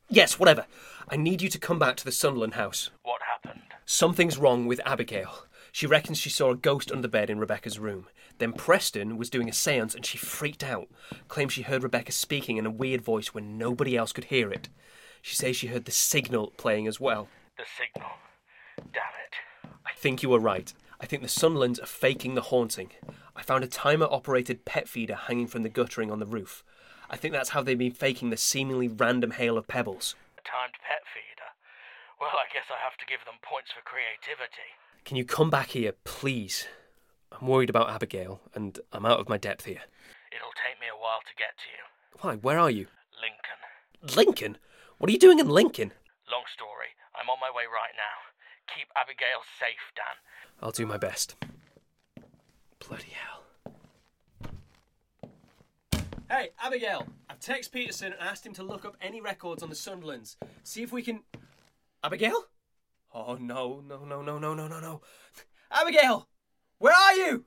Yes, 0.08 0.36
whatever. 0.36 0.66
I 1.08 1.16
need 1.16 1.42
you 1.42 1.48
to 1.48 1.60
come 1.60 1.78
back 1.78 1.94
to 1.96 2.04
the 2.04 2.10
Sunderland 2.10 2.54
house. 2.54 2.90
What 3.04 3.20
happened? 3.22 3.62
Something's 3.84 4.36
wrong 4.36 4.66
with 4.66 4.80
Abigail. 4.84 5.44
She 5.70 5.86
reckons 5.86 6.18
she 6.18 6.28
saw 6.28 6.50
a 6.50 6.56
ghost 6.56 6.90
under 6.90 7.02
the 7.02 7.08
bed 7.08 7.30
in 7.30 7.38
Rebecca's 7.38 7.78
room. 7.78 8.06
Then 8.38 8.52
Preston 8.52 9.16
was 9.16 9.30
doing 9.30 9.48
a 9.48 9.52
seance 9.52 9.94
and 9.94 10.04
she 10.04 10.18
freaked 10.18 10.64
out. 10.64 10.88
Claims 11.28 11.52
she 11.52 11.62
heard 11.62 11.84
Rebecca 11.84 12.10
speaking 12.10 12.56
in 12.56 12.66
a 12.66 12.70
weird 12.70 13.00
voice 13.00 13.32
when 13.32 13.58
nobody 13.58 13.96
else 13.96 14.12
could 14.12 14.24
hear 14.24 14.50
it. 14.50 14.70
She 15.22 15.36
says 15.36 15.54
she 15.54 15.68
heard 15.68 15.84
the 15.84 15.92
signal 15.92 16.52
playing 16.56 16.88
as 16.88 16.98
well. 16.98 17.28
The 17.56 17.64
signal. 17.78 18.10
Damn 18.92 19.02
it. 19.24 19.70
I 19.86 19.92
think 19.96 20.24
you 20.24 20.30
were 20.30 20.40
right. 20.40 20.74
I 21.00 21.06
think 21.06 21.22
the 21.22 21.28
Sunderlands 21.28 21.80
are 21.80 21.86
faking 21.86 22.34
the 22.34 22.42
haunting. 22.42 22.90
I 23.36 23.42
found 23.42 23.62
a 23.62 23.68
timer 23.68 24.08
operated 24.10 24.64
pet 24.64 24.88
feeder 24.88 25.14
hanging 25.14 25.46
from 25.46 25.62
the 25.62 25.68
guttering 25.68 26.10
on 26.10 26.18
the 26.18 26.26
roof. 26.26 26.64
I 27.08 27.16
think 27.16 27.32
that's 27.32 27.50
how 27.50 27.62
they've 27.62 27.78
been 27.78 27.92
faking 27.92 28.30
the 28.30 28.36
seemingly 28.36 28.88
random 28.88 29.32
hail 29.32 29.56
of 29.56 29.68
pebbles. 29.68 30.14
A 30.38 30.42
timed 30.42 30.74
pet 30.82 31.02
feeder. 31.12 31.50
Well, 32.20 32.34
I 32.34 32.52
guess 32.52 32.66
I 32.70 32.82
have 32.82 32.96
to 32.98 33.06
give 33.06 33.24
them 33.24 33.38
points 33.42 33.70
for 33.70 33.82
creativity. 33.82 34.74
Can 35.04 35.16
you 35.16 35.24
come 35.24 35.50
back 35.50 35.70
here, 35.70 35.92
please? 36.04 36.66
I'm 37.30 37.46
worried 37.46 37.70
about 37.70 37.90
Abigail, 37.90 38.40
and 38.54 38.78
I'm 38.92 39.06
out 39.06 39.20
of 39.20 39.28
my 39.28 39.36
depth 39.36 39.66
here. 39.66 39.82
It'll 40.34 40.56
take 40.56 40.80
me 40.80 40.86
a 40.88 40.98
while 40.98 41.20
to 41.22 41.34
get 41.38 41.54
to 41.62 41.68
you. 41.70 41.82
Why? 42.20 42.34
Where 42.36 42.58
are 42.58 42.70
you? 42.70 42.86
Lincoln. 43.20 44.16
Lincoln? 44.16 44.58
What 44.98 45.08
are 45.08 45.12
you 45.12 45.18
doing 45.18 45.38
in 45.38 45.48
Lincoln? 45.48 45.92
Long 46.30 46.44
story. 46.52 46.96
I'm 47.14 47.30
on 47.30 47.38
my 47.40 47.50
way 47.54 47.64
right 47.64 47.94
now. 47.94 48.26
Keep 48.74 48.88
Abigail 48.96 49.46
safe, 49.60 49.92
Dan. 49.94 50.16
I'll 50.60 50.72
do 50.72 50.86
my 50.86 50.98
best. 50.98 51.36
Bloody 52.80 53.12
hell. 53.12 53.45
Hey, 56.28 56.50
Abigail! 56.60 57.06
I've 57.30 57.38
texted 57.38 57.70
Peterson 57.70 58.12
and 58.12 58.20
asked 58.20 58.44
him 58.44 58.52
to 58.54 58.64
look 58.64 58.84
up 58.84 58.96
any 59.00 59.20
records 59.20 59.62
on 59.62 59.68
the 59.68 59.76
Sunderlands. 59.76 60.36
See 60.64 60.82
if 60.82 60.92
we 60.92 61.02
can. 61.02 61.20
Abigail? 62.02 62.46
Oh, 63.14 63.36
no, 63.40 63.80
no, 63.86 64.04
no, 64.04 64.22
no, 64.22 64.38
no, 64.38 64.54
no, 64.54 64.66
no, 64.66 64.80
no. 64.80 65.00
Abigail! 65.70 66.28
Where 66.78 66.94
are 66.94 67.14
you? 67.14 67.44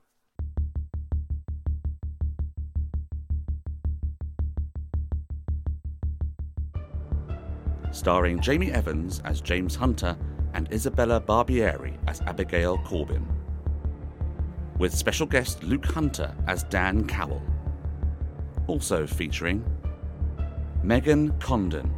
starring 7.92 8.40
Jamie 8.40 8.72
Evans 8.72 9.20
as 9.24 9.40
James 9.40 9.74
Hunter 9.74 10.16
and 10.54 10.72
Isabella 10.72 11.20
Barbieri 11.20 11.98
as 12.06 12.20
Abigail 12.22 12.78
Corbin. 12.78 13.26
With 14.78 14.94
special 14.94 15.26
guest 15.26 15.62
Luke 15.62 15.84
Hunter 15.84 16.34
as 16.46 16.62
Dan 16.64 17.06
Cowell. 17.06 17.42
Also 18.70 19.04
featuring 19.04 19.64
Megan 20.84 21.36
Condon, 21.40 21.92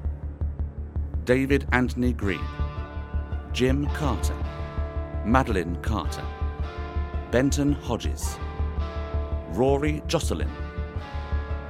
David 1.26 1.66
Anthony 1.72 2.14
Green, 2.14 2.40
Jim 3.52 3.84
Carter, 3.88 4.34
Madeline 5.26 5.76
Carter, 5.82 6.24
Benton 7.30 7.74
Hodges, 7.74 8.38
Rory 9.50 10.02
Jocelyn. 10.06 10.50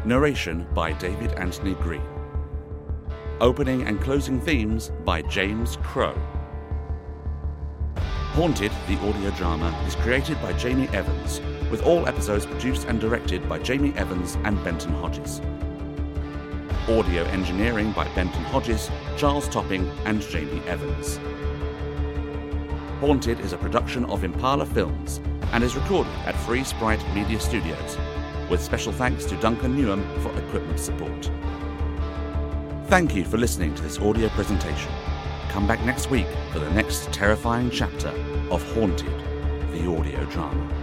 Narration 0.05 0.69
by 0.73 0.93
David 0.93 1.33
Anthony 1.33 1.75
Green. 1.75 2.07
Opening 3.41 3.89
and 3.89 4.01
closing 4.01 4.41
themes 4.41 4.93
by 5.05 5.21
James 5.23 5.79
Crow. 5.83 6.17
Haunted, 8.35 8.71
the 8.87 8.97
audio 9.01 9.33
drama, 9.33 9.77
is 9.85 9.97
created 9.97 10.41
by 10.41 10.53
Jamie 10.53 10.89
Evans, 10.91 11.41
with 11.73 11.83
all 11.85 12.07
episodes 12.07 12.45
produced 12.45 12.87
and 12.87 13.01
directed 13.01 13.49
by 13.49 13.59
Jamie 13.59 13.95
Evans 13.97 14.37
and 14.45 14.63
Benton 14.63 14.93
Hodges. 14.93 15.41
Audio 16.87 17.25
engineering 17.25 17.93
by 17.93 18.07
Benton 18.15 18.45
Hodges, 18.45 18.91
Charles 19.17 19.49
Topping, 19.49 19.89
and 20.05 20.21
Jamie 20.21 20.61
Evans. 20.67 21.19
Haunted 23.01 23.41
is 23.41 23.55
a 23.55 23.57
production 23.57 24.05
of 24.05 24.23
Impala 24.23 24.67
Films 24.67 25.23
and 25.53 25.65
is 25.65 25.75
recorded 25.75 26.13
at 26.27 26.37
Free 26.37 26.63
Sprite 26.63 27.03
Media 27.15 27.41
Studios, 27.41 27.97
with 28.51 28.63
special 28.63 28.93
thanks 28.93 29.25
to 29.25 29.37
Duncan 29.37 29.75
Newham 29.75 30.05
for 30.23 30.39
equipment 30.39 30.79
support. 30.79 31.31
Thank 32.89 33.15
you 33.15 33.25
for 33.25 33.39
listening 33.39 33.75
to 33.77 33.83
this 33.83 33.99
audio 33.99 34.29
presentation. 34.29 34.93
come 35.49 35.67
back 35.67 35.83
next 35.85 36.11
week 36.11 36.27
for 36.53 36.59
the 36.59 36.71
next 36.71 37.11
terrifying 37.13 37.71
chapter 37.71 38.09
of 38.51 38.63
Haunted, 38.75 39.19
the 39.73 39.87
audio 39.91 40.23
drama. 40.27 40.82